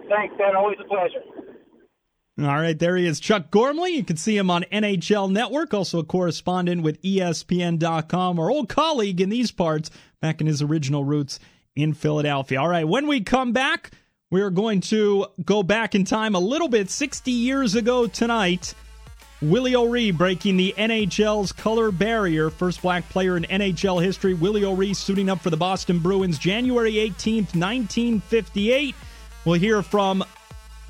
[0.10, 0.56] Thanks, Ben.
[0.56, 1.22] Always a pleasure.
[2.40, 3.96] All right, there he is, Chuck Gormley.
[3.96, 9.22] You can see him on NHL Network, also a correspondent with ESPN.com, our old colleague
[9.22, 11.40] in these parts, back in his original roots
[11.76, 12.60] in Philadelphia.
[12.60, 13.92] All right, when we come back,
[14.30, 18.74] we're going to go back in time a little bit, 60 years ago tonight.
[19.42, 22.50] Willie O'Ree breaking the NHL's color barrier.
[22.50, 24.34] First black player in NHL history.
[24.34, 28.96] Willie O'Ree suiting up for the Boston Bruins January 18th, 1958.
[29.46, 30.24] We'll hear from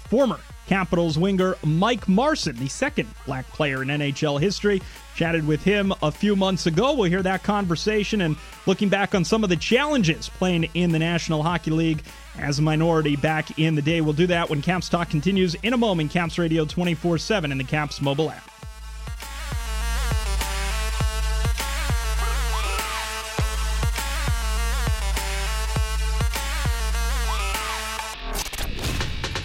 [0.10, 4.82] former Capitals winger Mike Marson, the second black player in NHL history.
[5.16, 6.94] Chatted with him a few months ago.
[6.94, 8.36] We'll hear that conversation and
[8.66, 12.04] looking back on some of the challenges playing in the National Hockey League
[12.40, 14.02] as a minority back in the day.
[14.02, 16.12] We'll do that when Caps Talk continues in a moment.
[16.12, 18.44] Caps Radio 24 7 in the Caps mobile app.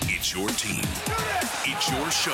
[0.09, 0.84] It's your team.
[1.64, 2.32] It's your show.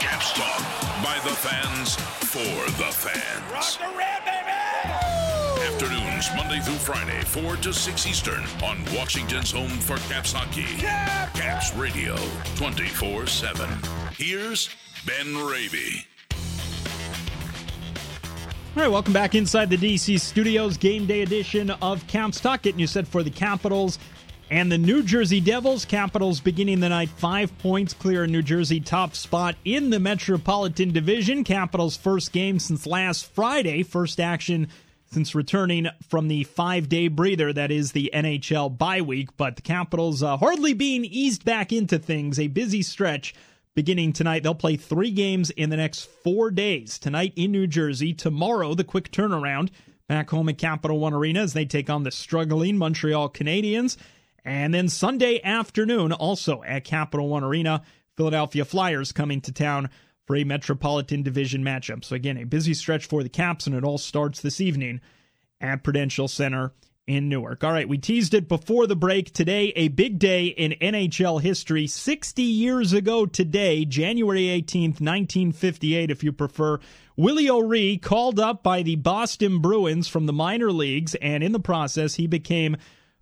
[0.00, 0.60] Caps Talk
[1.02, 4.39] by the fans for the fans.
[6.20, 10.66] Afternoons, Monday through Friday, 4 to 6 Eastern on Washington's home for Caps hockey.
[11.38, 12.14] Caps Radio
[12.56, 13.68] 24 7.
[14.16, 14.68] Here's
[15.06, 16.04] Ben Raby.
[18.76, 20.76] All right, welcome back inside the DC studios.
[20.76, 23.98] Game day edition of Caps Talk, getting you set for the Capitals
[24.50, 25.84] and the New Jersey Devils.
[25.84, 30.92] Capitals beginning the night five points clear in New Jersey, top spot in the Metropolitan
[30.92, 31.44] Division.
[31.44, 34.68] Capitals' first game since last Friday, first action
[35.12, 39.36] since returning from the five day breather that is the NHL bye week.
[39.36, 42.38] But the Capitals uh, hardly being eased back into things.
[42.38, 43.34] A busy stretch
[43.74, 44.42] beginning tonight.
[44.42, 46.98] They'll play three games in the next four days.
[46.98, 48.14] Tonight in New Jersey.
[48.14, 49.70] Tomorrow, the quick turnaround
[50.06, 53.96] back home at Capital One Arena as they take on the struggling Montreal Canadiens.
[54.44, 57.82] And then Sunday afternoon, also at Capital One Arena,
[58.16, 59.90] Philadelphia Flyers coming to town
[60.30, 62.04] for a Metropolitan Division matchup.
[62.04, 65.00] So, again, a busy stretch for the Caps, and it all starts this evening
[65.60, 66.72] at Prudential Center
[67.08, 67.64] in Newark.
[67.64, 69.34] All right, we teased it before the break.
[69.34, 71.88] Today, a big day in NHL history.
[71.88, 76.78] 60 years ago today, January 18th, 1958, if you prefer,
[77.16, 81.58] Willie O'Ree called up by the Boston Bruins from the minor leagues, and in the
[81.58, 82.76] process, he became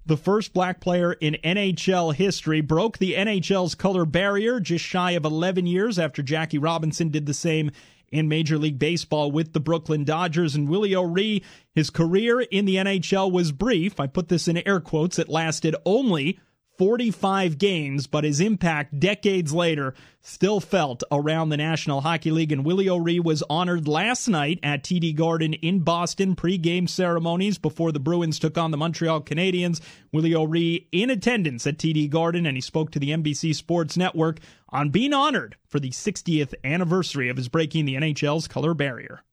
[0.09, 5.24] the first black player in NHL history, broke the NHL's color barrier just shy of
[5.24, 7.70] 11 years after Jackie Robinson did the same
[8.11, 10.54] in Major League Baseball with the Brooklyn Dodgers.
[10.54, 11.42] And Willie O'Ree,
[11.74, 14.00] his career in the NHL was brief.
[14.00, 15.18] I put this in air quotes.
[15.18, 16.40] It lasted only
[16.79, 22.53] 45 games, but his impact decades later still felt around the National Hockey League.
[22.53, 27.91] And Willie O'Ree was honored last night at TD Garden in Boston, pre-game ceremonies before
[27.91, 29.81] the Bruins took on the Montreal Canadiens.
[30.12, 34.39] Willie O'Ree in attendance at TD Garden, and he spoke to the NBC Sports Network
[34.68, 39.24] on being honored for the 60th anniversary of his breaking the NHL's color barrier.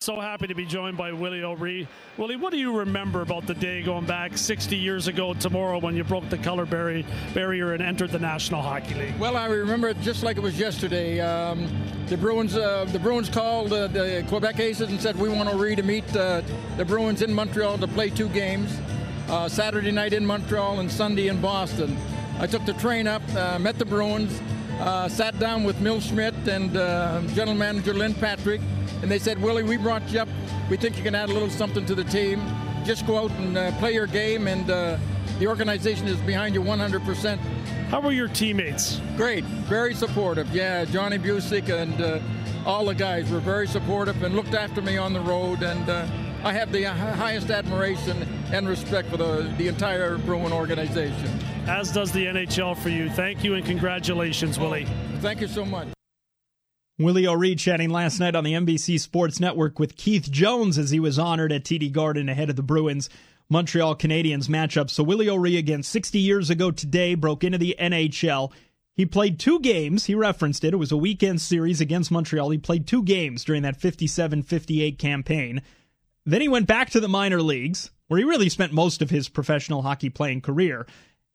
[0.00, 1.88] So happy to be joined by Willie O'Ree.
[2.18, 5.96] Willie, what do you remember about the day going back 60 years ago tomorrow when
[5.96, 9.18] you broke the color barrier and entered the National Hockey League?
[9.18, 11.18] Well, I remember it just like it was yesterday.
[11.20, 11.66] Um,
[12.08, 15.74] the Bruins, uh, the Bruins called uh, the Quebec Aces and said we want O'Ree
[15.76, 16.42] to meet uh,
[16.76, 18.78] the Bruins in Montreal to play two games,
[19.30, 21.96] uh, Saturday night in Montreal and Sunday in Boston.
[22.38, 24.42] I took the train up, uh, met the Bruins,
[24.80, 28.60] uh, sat down with Milt Schmidt and uh, General Manager Lynn Patrick,
[29.02, 30.28] and they said, Willie, we brought you up.
[30.70, 32.42] We think you can add a little something to the team.
[32.84, 34.98] Just go out and uh, play your game, and uh,
[35.38, 37.38] the organization is behind you 100%.
[37.88, 39.00] How were your teammates?
[39.16, 40.48] Great, very supportive.
[40.54, 42.20] Yeah, Johnny Bucyk and uh,
[42.64, 46.06] all the guys were very supportive and looked after me on the road, and uh,
[46.42, 48.22] I have the highest admiration
[48.52, 51.55] and respect for the, the entire Bruin organization.
[51.68, 53.10] As does the NHL for you.
[53.10, 54.86] Thank you and congratulations, Willie.
[55.20, 55.88] Thank you so much.
[56.98, 61.00] Willie O'Ree chatting last night on the NBC Sports Network with Keith Jones as he
[61.00, 63.10] was honored at TD Garden ahead of the Bruins
[63.48, 64.90] Montreal Canadiens matchup.
[64.90, 68.52] So Willie O'Ree again 60 years ago today broke into the NHL.
[68.94, 70.06] He played two games.
[70.06, 70.72] He referenced it.
[70.72, 72.48] It was a weekend series against Montreal.
[72.50, 75.62] He played two games during that 57 58 campaign.
[76.24, 79.28] Then he went back to the minor leagues, where he really spent most of his
[79.28, 80.86] professional hockey playing career.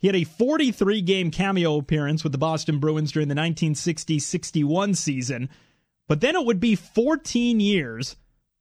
[0.02, 4.96] He had a 43 game cameo appearance with the Boston Bruins during the 1960 61
[4.96, 5.48] season.
[6.08, 8.16] But then it would be 14 years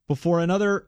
[0.07, 0.87] before another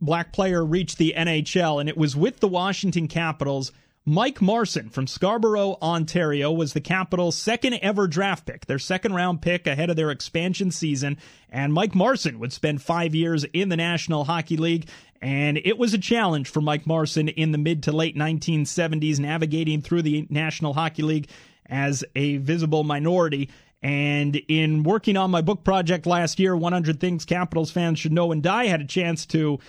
[0.00, 3.70] black player reached the NHL, and it was with the Washington Capitals
[4.04, 9.40] Mike Marson from Scarborough, Ontario, was the Capitals' second ever draft pick, their second round
[9.40, 11.16] pick ahead of their expansion season.
[11.50, 14.88] And Mike Marson would spend five years in the National Hockey League.
[15.20, 19.80] And it was a challenge for Mike Marson in the mid to late 1970s, navigating
[19.80, 21.28] through the National Hockey League
[21.66, 23.50] as a visible minority.
[23.84, 28.32] And in working on my book project last year, 100 Things Capitals Fans Should Know
[28.32, 29.60] and Die, had a chance to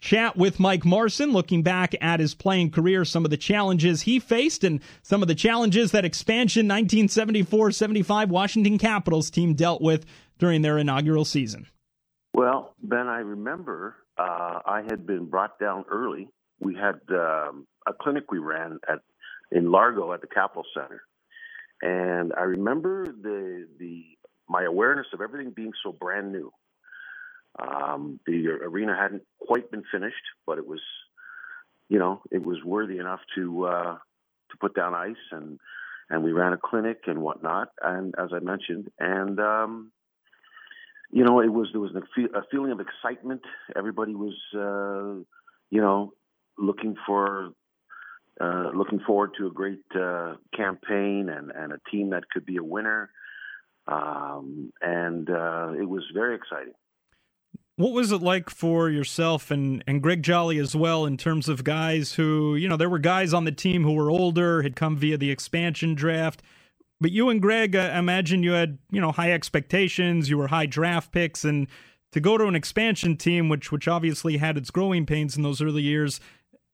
[0.00, 4.18] chat with Mike Marson, looking back at his playing career, some of the challenges he
[4.18, 10.06] faced, and some of the challenges that expansion 1974 75 Washington Capitals team dealt with
[10.38, 11.66] during their inaugural season.
[12.32, 16.28] Well, Ben, I remember uh, I had been brought down early.
[16.60, 18.98] We had um, a clinic we ran at
[19.52, 21.02] in Largo at the Capitol Center,
[21.82, 24.04] and I remember the the
[24.48, 26.52] my awareness of everything being so brand new.
[27.58, 30.80] Um, the arena hadn't quite been finished, but it was,
[31.88, 33.94] you know, it was worthy enough to uh,
[34.50, 35.58] to put down ice, and
[36.08, 37.68] and we ran a clinic and whatnot.
[37.82, 39.92] And as I mentioned, and um,
[41.10, 43.42] you know, it was there was a feeling of excitement.
[43.76, 45.24] Everybody was, uh,
[45.70, 46.12] you know,
[46.56, 47.50] looking for
[48.40, 52.56] uh, looking forward to a great uh, campaign and, and a team that could be
[52.56, 53.10] a winner.
[53.86, 56.74] Um, and uh, it was very exciting.
[57.80, 61.64] What was it like for yourself and, and Greg Joly as well in terms of
[61.64, 64.98] guys who, you know, there were guys on the team who were older, had come
[64.98, 66.42] via the expansion draft.
[67.00, 70.66] But you and Greg, I imagine you had, you know, high expectations, you were high
[70.66, 71.68] draft picks, and
[72.12, 75.62] to go to an expansion team, which which obviously had its growing pains in those
[75.62, 76.20] early years,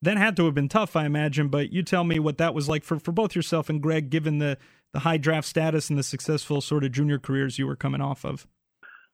[0.03, 1.47] that had to have been tough, I imagine.
[1.47, 4.39] But you tell me what that was like for, for both yourself and Greg, given
[4.39, 4.59] the,
[4.93, 8.25] the high draft status and the successful sort of junior careers you were coming off
[8.25, 8.45] of.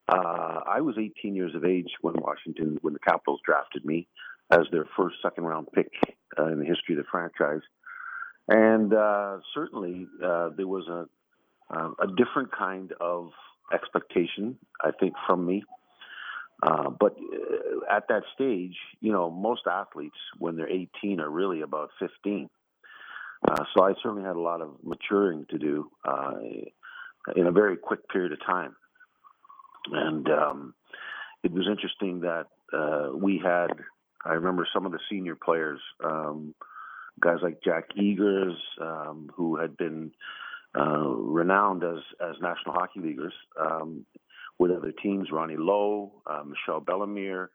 [0.09, 4.09] Uh, I was 18 years of age when Washington, when the Capitals drafted me
[4.50, 5.90] as their first second round pick
[6.38, 7.62] uh, in the history of the franchise.
[8.48, 11.07] And uh, certainly uh, there was a,
[11.74, 13.30] uh, a different kind of
[13.72, 15.62] expectation, I think, from me.
[16.62, 21.62] Uh, but uh, at that stage, you know, most athletes, when they're 18, are really
[21.62, 22.50] about 15.
[23.48, 25.90] Uh, so I certainly had a lot of maturing to do
[27.36, 28.74] in a very quick period of time.
[29.90, 30.74] And um,
[31.42, 33.68] it was interesting that uh, we had,
[34.24, 36.54] I remember some of the senior players, um,
[37.20, 40.12] guys like Jack Egers, um, who had been
[40.78, 44.06] uh, renowned as, as National Hockey Leaguers um,
[44.58, 47.48] with other teams, Ronnie Low, uh, Michel Belhumeur.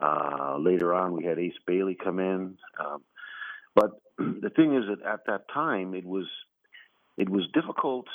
[0.00, 2.56] Uh, later on, we had Ace Bailey come in.
[2.78, 3.02] Um,
[3.74, 6.26] but the thing is that at that time, it was
[7.16, 8.06] it was difficult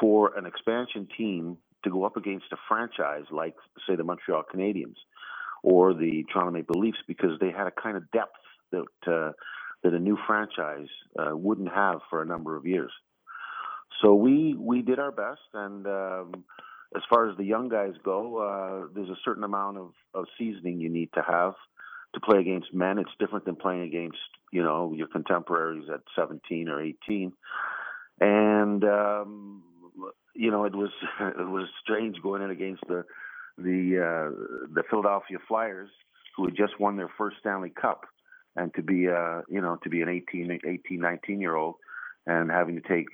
[0.00, 3.54] for an expansion team to go up against a franchise like,
[3.88, 4.96] say, the Montreal Canadiens
[5.62, 8.36] or the Toronto Maple Leafs because they had a kind of depth
[8.70, 9.32] that uh,
[9.82, 12.92] that a new franchise uh, wouldn't have for a number of years.
[14.02, 16.44] So we we did our best, and um,
[16.94, 20.80] as far as the young guys go, uh, there's a certain amount of, of seasoning
[20.80, 21.54] you need to have
[22.14, 22.98] to play against men.
[22.98, 24.18] It's different than playing against
[24.52, 27.32] you know your contemporaries at 17 or 18,
[28.20, 29.62] and um,
[30.38, 33.04] you know, it was it was strange going in against the
[33.58, 34.30] the uh,
[34.72, 35.90] the Philadelphia Flyers,
[36.36, 38.06] who had just won their first Stanley Cup,
[38.56, 41.74] and to be uh, you know to be an 18, 18 19 year old,
[42.26, 43.08] and having to take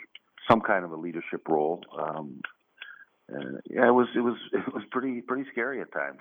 [0.49, 1.83] some kind of a leadership role.
[1.99, 2.43] Um,
[3.33, 3.39] uh,
[3.70, 6.20] yeah, it was it was it was pretty pretty scary at times.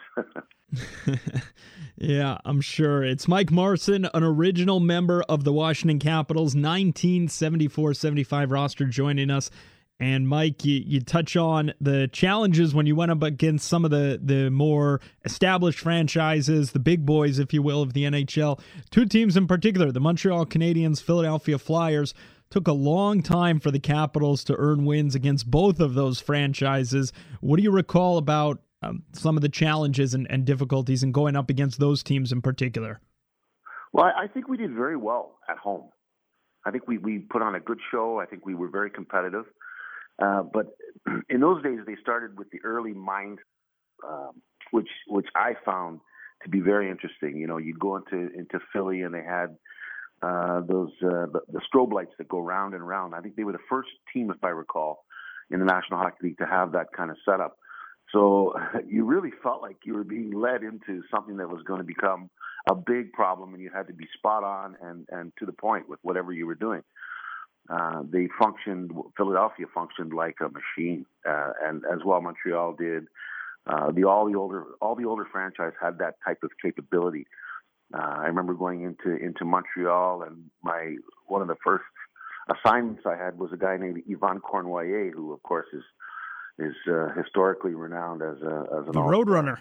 [1.97, 3.03] yeah, I'm sure.
[3.03, 9.51] It's Mike Marson, an original member of the Washington Capitals 1974-75 roster joining us.
[9.99, 13.91] And Mike, you, you touch on the challenges when you went up against some of
[13.91, 18.59] the, the more established franchises, the big boys, if you will, of the NHL.
[18.89, 22.13] Two teams in particular, the Montreal Canadiens, Philadelphia Flyers,
[22.49, 27.13] took a long time for the Capitals to earn wins against both of those franchises.
[27.41, 31.35] What do you recall about um, some of the challenges and, and, difficulties in going
[31.35, 32.99] up against those teams in particular?
[33.93, 35.89] Well, I think we did very well at home.
[36.65, 38.19] I think we, we put on a good show.
[38.19, 39.45] I think we were very competitive.
[40.23, 40.67] Uh, but
[41.29, 43.39] in those days, they started with the early mind,
[44.07, 45.99] um, which which I found
[46.43, 47.37] to be very interesting.
[47.37, 49.55] You know, you'd go into into Philly and they had
[50.21, 53.15] uh, those uh, the, the strobe lights that go round and round.
[53.15, 55.05] I think they were the first team, if I recall,
[55.51, 57.57] in the National Hockey League to have that kind of setup.
[58.11, 58.53] So
[58.87, 62.29] you really felt like you were being led into something that was going to become
[62.69, 65.89] a big problem, and you had to be spot on and and to the point
[65.89, 66.81] with whatever you were doing.
[67.69, 68.91] Uh, they functioned.
[69.15, 73.07] Philadelphia functioned like a machine, uh, and as well Montreal did.
[73.65, 77.25] Uh, the all the older all the older franchise had that type of capability.
[77.93, 80.97] Uh, I remember going into into Montreal, and my
[81.27, 81.85] one of the first
[82.49, 85.83] assignments I had was a guy named Yvan Cournoyer, who of course is
[86.59, 89.59] is uh, historically renowned as a as an the Roadrunner.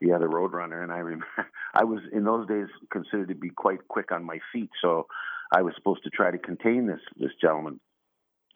[0.00, 1.26] Yeah, the Roadrunner, and I remember
[1.74, 5.06] I was in those days considered to be quite quick on my feet, so
[5.52, 7.80] I was supposed to try to contain this this gentleman.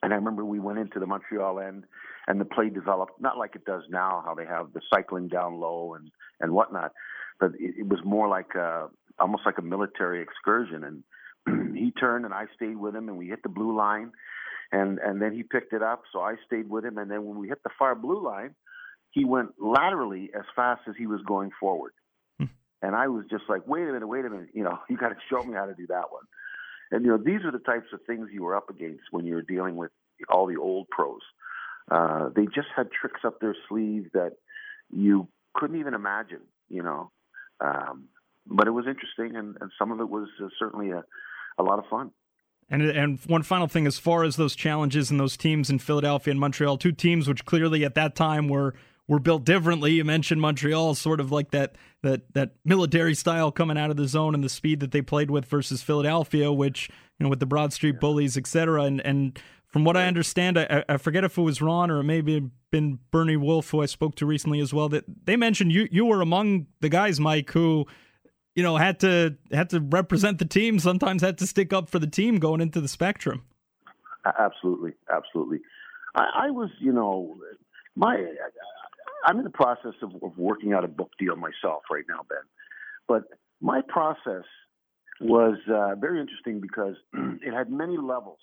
[0.02, 1.84] And I remember we went into the Montreal end,
[2.26, 5.60] and the play developed not like it does now, how they have the cycling down
[5.60, 6.92] low and and whatnot,
[7.38, 8.88] but it, it was more like a,
[9.18, 11.02] almost like a military excursion.
[11.46, 14.10] And he turned, and I stayed with him, and we hit the blue line,
[14.72, 17.38] and and then he picked it up, so I stayed with him, and then when
[17.38, 18.54] we hit the far blue line,
[19.12, 21.92] he went laterally as fast as he was going forward.
[22.38, 22.46] Hmm.
[22.80, 25.10] And I was just like, wait a minute, wait a minute, you know, you got
[25.10, 26.24] to show me how to do that one.
[26.92, 29.34] And you know, these are the types of things you were up against when you
[29.34, 29.90] were dealing with
[30.28, 31.20] all the old pros.
[31.90, 34.32] Uh, they just had tricks up their sleeve that
[34.90, 37.10] you couldn't even imagine, you know.
[37.60, 38.08] Um,
[38.46, 41.02] but it was interesting, and, and some of it was uh, certainly a,
[41.58, 42.10] a lot of fun.
[42.70, 46.30] And and one final thing, as far as those challenges and those teams in Philadelphia
[46.30, 48.74] and Montreal, two teams which clearly at that time were
[49.08, 49.92] were built differently.
[49.92, 54.08] You mentioned Montreal, sort of like that that that military style coming out of the
[54.08, 56.88] zone and the speed that they played with versus Philadelphia, which
[57.18, 58.82] you know with the Broad Street Bullies, etc.
[58.82, 62.04] And and from what I understand, I, I forget if it was Ron or it
[62.04, 64.88] may have been Bernie Wolfe who I spoke to recently as well.
[64.88, 67.86] That they mentioned you you were among the guys, Mike, who
[68.54, 70.78] you know had to had to represent the team.
[70.78, 73.44] Sometimes had to stick up for the team going into the spectrum.
[74.38, 75.60] Absolutely, absolutely.
[76.14, 77.36] I, I was, you know,
[77.96, 78.14] my
[79.24, 82.38] I'm in the process of, of working out a book deal myself right now, Ben.
[83.08, 83.24] But
[83.60, 84.44] my process
[85.20, 88.38] was uh, very interesting because it had many levels.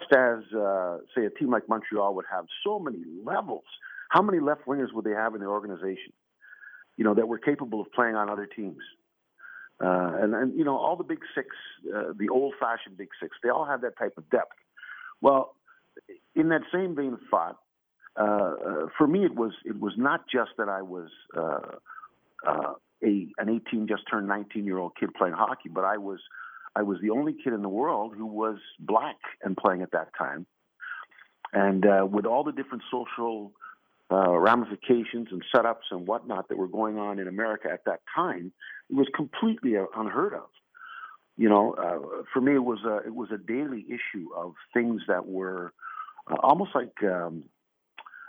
[0.00, 3.64] Just as, uh, say, a team like Montreal would have so many levels.
[4.08, 6.12] How many left wingers would they have in their organization?
[6.96, 8.82] You know, that were capable of playing on other teams.
[9.82, 11.48] Uh, and, and, you know, all the big six,
[11.94, 14.52] uh, the old fashioned big six, they all have that type of depth.
[15.22, 15.54] Well,
[16.34, 17.56] in that same vein of thought,
[18.18, 21.76] uh, uh, for me, it was it was not just that I was uh,
[22.46, 26.20] uh, a an 18 just turned 19 year old kid playing hockey, but I was
[26.74, 30.08] I was the only kid in the world who was black and playing at that
[30.18, 30.46] time,
[31.52, 33.52] and uh, with all the different social
[34.10, 38.52] uh, ramifications and setups and whatnot that were going on in America at that time,
[38.88, 40.48] it was completely unheard of.
[41.36, 45.02] You know, uh, for me, it was a it was a daily issue of things
[45.06, 45.72] that were
[46.30, 47.44] uh, almost like um,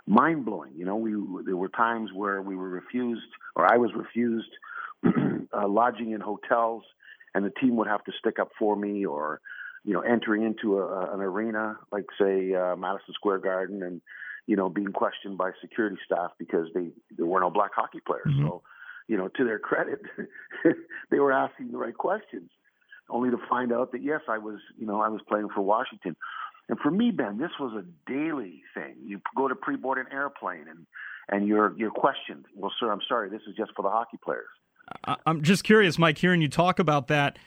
[0.06, 0.72] mind blowing.
[0.74, 1.12] You know, we
[1.44, 3.22] there were times where we were refused,
[3.56, 4.50] or I was refused,
[5.06, 6.84] uh, lodging in hotels,
[7.34, 9.40] and the team would have to stick up for me, or
[9.84, 14.00] you know, entering into a, an arena like say uh, Madison Square Garden, and
[14.46, 18.26] you know, being questioned by security staff because they there were no black hockey players.
[18.28, 18.46] Mm-hmm.
[18.46, 18.62] So,
[19.08, 20.00] you know, to their credit,
[21.10, 22.50] they were asking the right questions,
[23.08, 26.16] only to find out that yes, I was, you know, I was playing for Washington.
[26.72, 28.94] And for me, Ben, this was a daily thing.
[29.04, 30.86] You go to pre-board an airplane and
[31.28, 32.46] and you're you're questioned.
[32.56, 34.48] Well, sir, I'm sorry, this is just for the hockey players.
[35.26, 37.38] I'm just curious, Mike, hearing you talk about that.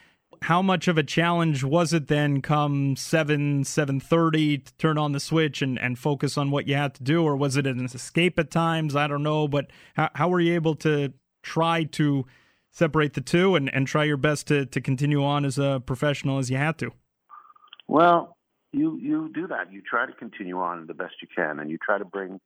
[0.42, 5.18] How much of a challenge was it then come 7 7:30 to turn on the
[5.18, 8.38] switch and, and focus on what you had to do or was it an escape
[8.38, 8.94] at times?
[8.94, 11.12] I don't know, but how, how were you able to
[11.42, 12.26] try to
[12.70, 16.38] separate the two and, and try your best to, to continue on as a professional
[16.38, 16.92] as you had to?
[17.88, 18.35] Well,
[18.76, 19.72] you you do that.
[19.72, 22.40] You try to continue on the best you can, and you try to bring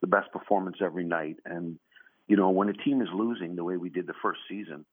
[0.00, 1.36] the best performance every night.
[1.44, 1.78] And
[2.26, 4.84] you know, when a team is losing the way we did the first season,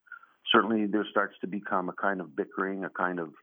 [0.52, 3.34] certainly there starts to become a kind of bickering, a kind of,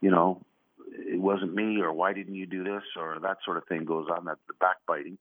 [0.00, 0.42] you know,
[0.88, 4.06] it wasn't me, or why didn't you do this, or that sort of thing goes
[4.10, 4.24] on.
[4.24, 5.18] That the backbiting,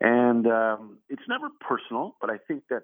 [0.00, 2.82] and um, it's never personal, but I think that.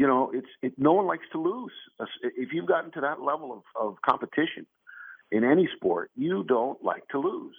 [0.00, 1.72] You know, it's it, no one likes to lose.
[2.22, 4.64] If you've gotten to that level of, of competition,
[5.30, 7.56] in any sport, you don't like to lose.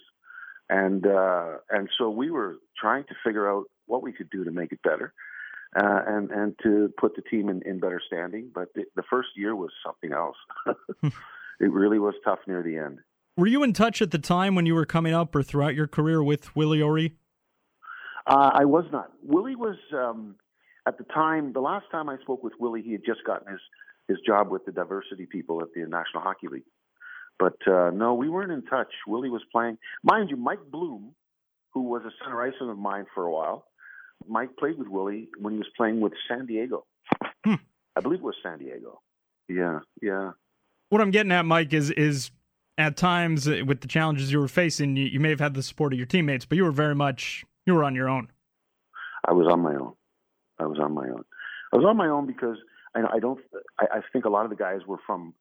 [0.68, 4.52] And uh, and so we were trying to figure out what we could do to
[4.52, 5.12] make it better,
[5.76, 8.50] uh, and and to put the team in, in better standing.
[8.54, 10.36] But the, the first year was something else.
[11.02, 13.00] it really was tough near the end.
[13.36, 15.88] Were you in touch at the time when you were coming up, or throughout your
[15.88, 17.16] career with Willie O'Ree?
[18.26, 19.10] Uh, I was not.
[19.24, 20.36] Willie was um,
[20.86, 21.52] at the time.
[21.52, 23.60] The last time I spoke with Willie, he had just gotten his
[24.06, 26.64] his job with the diversity people at the National Hockey League.
[27.40, 28.92] But uh, no, we weren't in touch.
[29.06, 30.36] Willie was playing, mind you.
[30.36, 31.14] Mike Bloom,
[31.72, 33.64] who was a center iceman of mine for a while,
[34.28, 36.84] Mike played with Willie when he was playing with San Diego.
[37.44, 37.54] Hmm.
[37.96, 39.00] I believe it was San Diego.
[39.48, 40.32] Yeah, yeah.
[40.90, 42.30] What I'm getting at, Mike, is is
[42.76, 45.62] at times uh, with the challenges you were facing, you, you may have had the
[45.62, 48.28] support of your teammates, but you were very much you were on your own.
[49.26, 49.94] I was on my own.
[50.58, 51.24] I was on my own.
[51.72, 52.58] I was on my own because
[52.94, 53.40] I, I don't.
[53.78, 55.32] I, I think a lot of the guys were from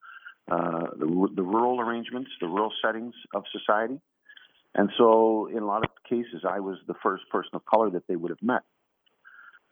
[0.49, 3.99] uh, the, the rural arrangements, the rural settings of society,
[4.75, 8.07] and so in a lot of cases, I was the first person of color that
[8.07, 8.61] they would have met.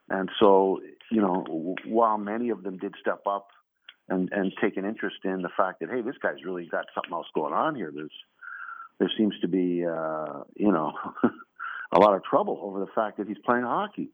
[0.09, 0.79] And so,
[1.11, 3.49] you know, while many of them did step up
[4.09, 7.11] and and take an interest in the fact that hey, this guy's really got something
[7.11, 7.91] else going on here.
[7.93, 8.11] There's
[8.99, 10.93] there seems to be uh, you know
[11.91, 14.09] a lot of trouble over the fact that he's playing hockey.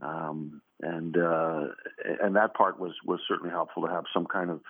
[0.00, 1.64] Um, and uh,
[2.22, 4.60] and that part was was certainly helpful to have some kind of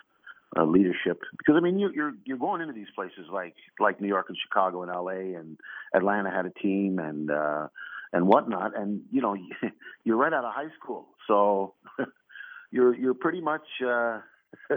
[0.57, 4.09] uh, leadership because I mean you, you're you're going into these places like like New
[4.09, 5.35] York and Chicago and L.A.
[5.35, 5.59] and
[5.95, 7.69] Atlanta had a team and uh,
[8.13, 9.37] and whatnot and you know
[10.05, 11.75] you're right out of high school so
[12.71, 14.21] you're you're pretty much uh,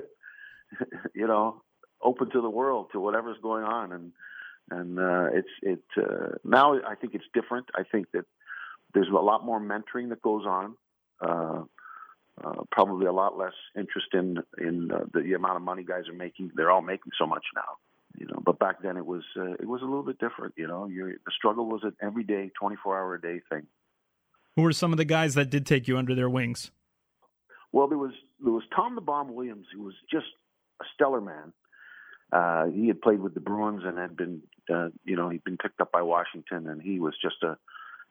[1.15, 1.61] you know
[2.01, 4.11] open to the world to whatever's going on and
[4.71, 8.25] and uh, it's it uh, now I think it's different I think that
[8.93, 10.75] there's a lot more mentoring that goes on.
[11.21, 11.63] Uh,
[12.43, 16.13] uh, probably a lot less interest in in uh, the, amount of money guys are
[16.13, 16.51] making.
[16.55, 17.77] They're all making so much now,
[18.17, 18.41] you know.
[18.43, 20.87] But back then it was uh, it was a little bit different, you know.
[20.87, 23.67] You're, the struggle was an everyday, 24 hour a day thing.
[24.55, 26.71] Who were some of the guys that did take you under their wings?
[27.71, 28.13] Well, there was
[28.43, 30.27] there was Tom the Bomb Williams, who was just
[30.81, 31.53] a stellar man.
[32.31, 34.41] Uh, he had played with the Bruins and had been,
[34.73, 37.57] uh, you know, he'd been picked up by Washington, and he was just a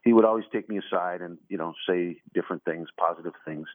[0.03, 3.67] he would always take me aside and you know say different things, positive things.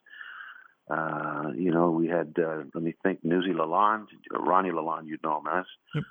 [0.90, 5.40] Uh, you know, we had uh, let me think, Newsy Lalonde, Ronnie Lalonde, you'd know
[5.40, 5.66] him as.
[5.94, 6.04] Yep.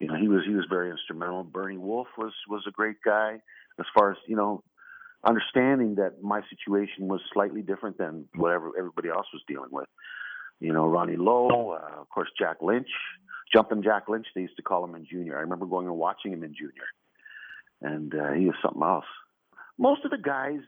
[0.00, 1.44] You know, he was he was very instrumental.
[1.44, 3.40] Bernie Wolfe was was a great guy
[3.78, 4.62] as far as you know,
[5.24, 9.88] understanding that my situation was slightly different than whatever everybody else was dealing with.
[10.60, 12.88] You know, Ronnie Low, uh, of course, Jack Lynch,
[13.52, 14.26] Jumping Jack Lynch.
[14.34, 15.36] They used to call him in junior.
[15.36, 16.88] I remember going and watching him in junior,
[17.80, 19.04] and uh, he was something else
[19.78, 20.60] most of the guys,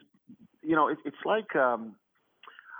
[0.61, 1.95] you know, it, it's like um,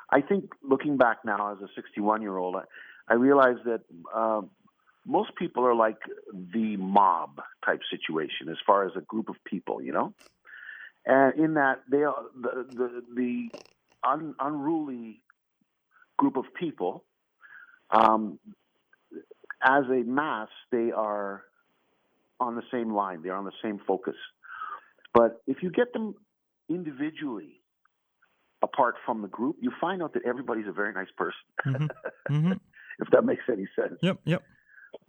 [0.09, 2.63] I think looking back now as a 61 year old, I,
[3.07, 3.81] I realize that
[4.13, 4.41] uh,
[5.05, 5.99] most people are like
[6.31, 10.13] the mob type situation as far as a group of people, you know,
[11.05, 13.49] and in that they are the the, the
[14.03, 15.21] un, unruly
[16.17, 17.03] group of people.
[17.91, 18.39] Um,
[19.61, 21.43] as a mass, they are
[22.39, 23.21] on the same line.
[23.23, 24.15] They're on the same focus.
[25.13, 26.15] But if you get them
[26.69, 27.61] individually
[28.65, 31.39] apart from the group, you find out that everybody's a very nice person.
[31.65, 31.87] Mm-hmm.
[32.33, 32.53] Mm-hmm.
[32.97, 33.99] if that makes any sense.
[34.01, 34.41] Yep, yep.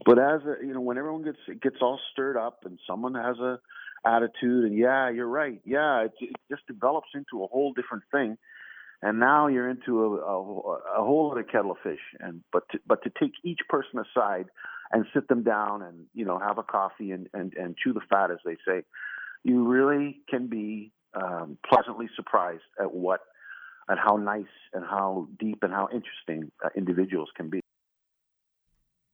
[0.05, 3.39] But as a, you know, when everyone gets gets all stirred up and someone has
[3.39, 3.59] a
[4.05, 5.59] attitude, and yeah, you're right.
[5.65, 8.37] Yeah, it, it just develops into a whole different thing.
[9.01, 12.01] And now you're into a, a, a whole other kettle of fish.
[12.21, 14.47] And but to, but to take each person aside
[14.93, 18.01] and sit them down and you know have a coffee and and, and chew the
[18.11, 18.83] fat, as they say,
[19.43, 23.21] you really can be um, pleasantly surprised at what
[23.89, 27.61] at how nice and how deep and how interesting uh, individuals can be.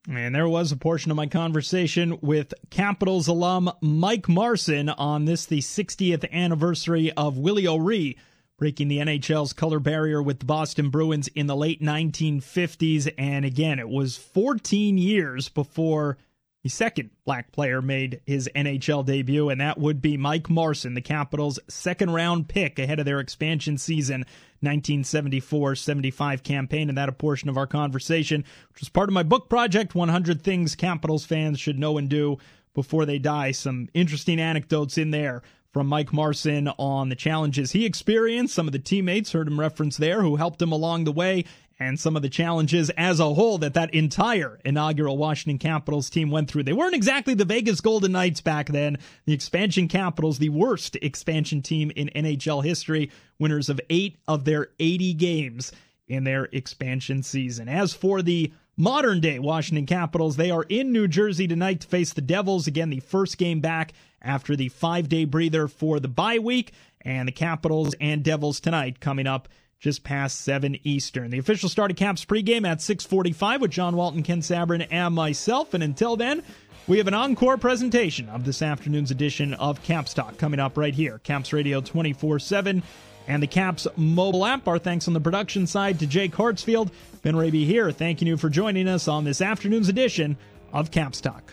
[0.09, 5.47] And there was a portion of my conversation with Capitals alum Mike Marson on this,
[5.47, 8.17] the 60th anniversary of Willie O'Ree
[8.59, 13.13] breaking the NHL's color barrier with the Boston Bruins in the late 1950s.
[13.19, 16.17] And again, it was 14 years before
[16.63, 21.01] the second black player made his NHL debut, and that would be Mike Marson, the
[21.01, 24.25] Capitals' second round pick ahead of their expansion season
[24.63, 26.89] 1974 75 campaign.
[26.89, 30.43] And that a portion of our conversation, which was part of my book project 100
[30.43, 32.39] Things Capitals Fans Should Know and Do
[32.75, 33.53] Before They Die.
[33.53, 38.55] Some interesting anecdotes in there from Mike Marson on the challenges he experienced.
[38.55, 41.45] Some of the teammates heard him reference there who helped him along the way
[41.89, 46.31] and some of the challenges as a whole that that entire inaugural Washington Capitals team
[46.31, 46.63] went through.
[46.63, 48.99] They weren't exactly the Vegas Golden Knights back then.
[49.27, 54.69] The expansion Capitals, the worst expansion team in NHL history, winners of eight of their
[54.79, 55.73] 80 games
[56.09, 57.69] in their expansion season.
[57.69, 62.13] As for the modern day Washington Capitals, they are in New Jersey tonight to face
[62.13, 62.67] the Devils.
[62.67, 66.73] Again, the first game back after the five day breather for the bye week.
[67.05, 69.49] And the Capitals and Devils tonight coming up
[69.83, 71.31] just past 7 Eastern.
[71.31, 75.75] The official start of Caps pregame at 645 with John Walton, Ken Sabourin, and myself.
[75.75, 76.45] And until then,
[76.87, 80.95] we have an encore presentation of this afternoon's edition of Caps Talk coming up right
[80.95, 81.19] here.
[81.19, 82.81] Caps Radio 24 7
[83.27, 84.69] and the Caps mobile app.
[84.69, 86.93] Our thanks on the production side to Jake Hartsfield.
[87.23, 90.37] Ben Raby here, thanking you for joining us on this afternoon's edition
[90.73, 91.53] of Caps Talk.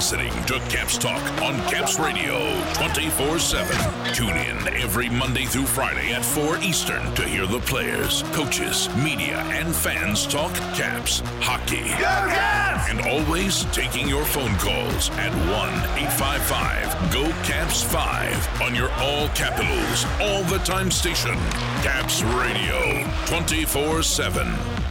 [0.00, 4.14] Listening to Caps Talk on Caps Radio 24 7.
[4.14, 9.40] Tune in every Monday through Friday at 4 Eastern to hear the players, coaches, media,
[9.50, 11.90] and fans talk Caps hockey.
[12.00, 12.88] Caps!
[12.88, 15.68] And always taking your phone calls at 1
[15.98, 21.34] 855 GO CAPS 5 on your all capitals, all the time station.
[21.82, 24.89] Caps Radio 24 7.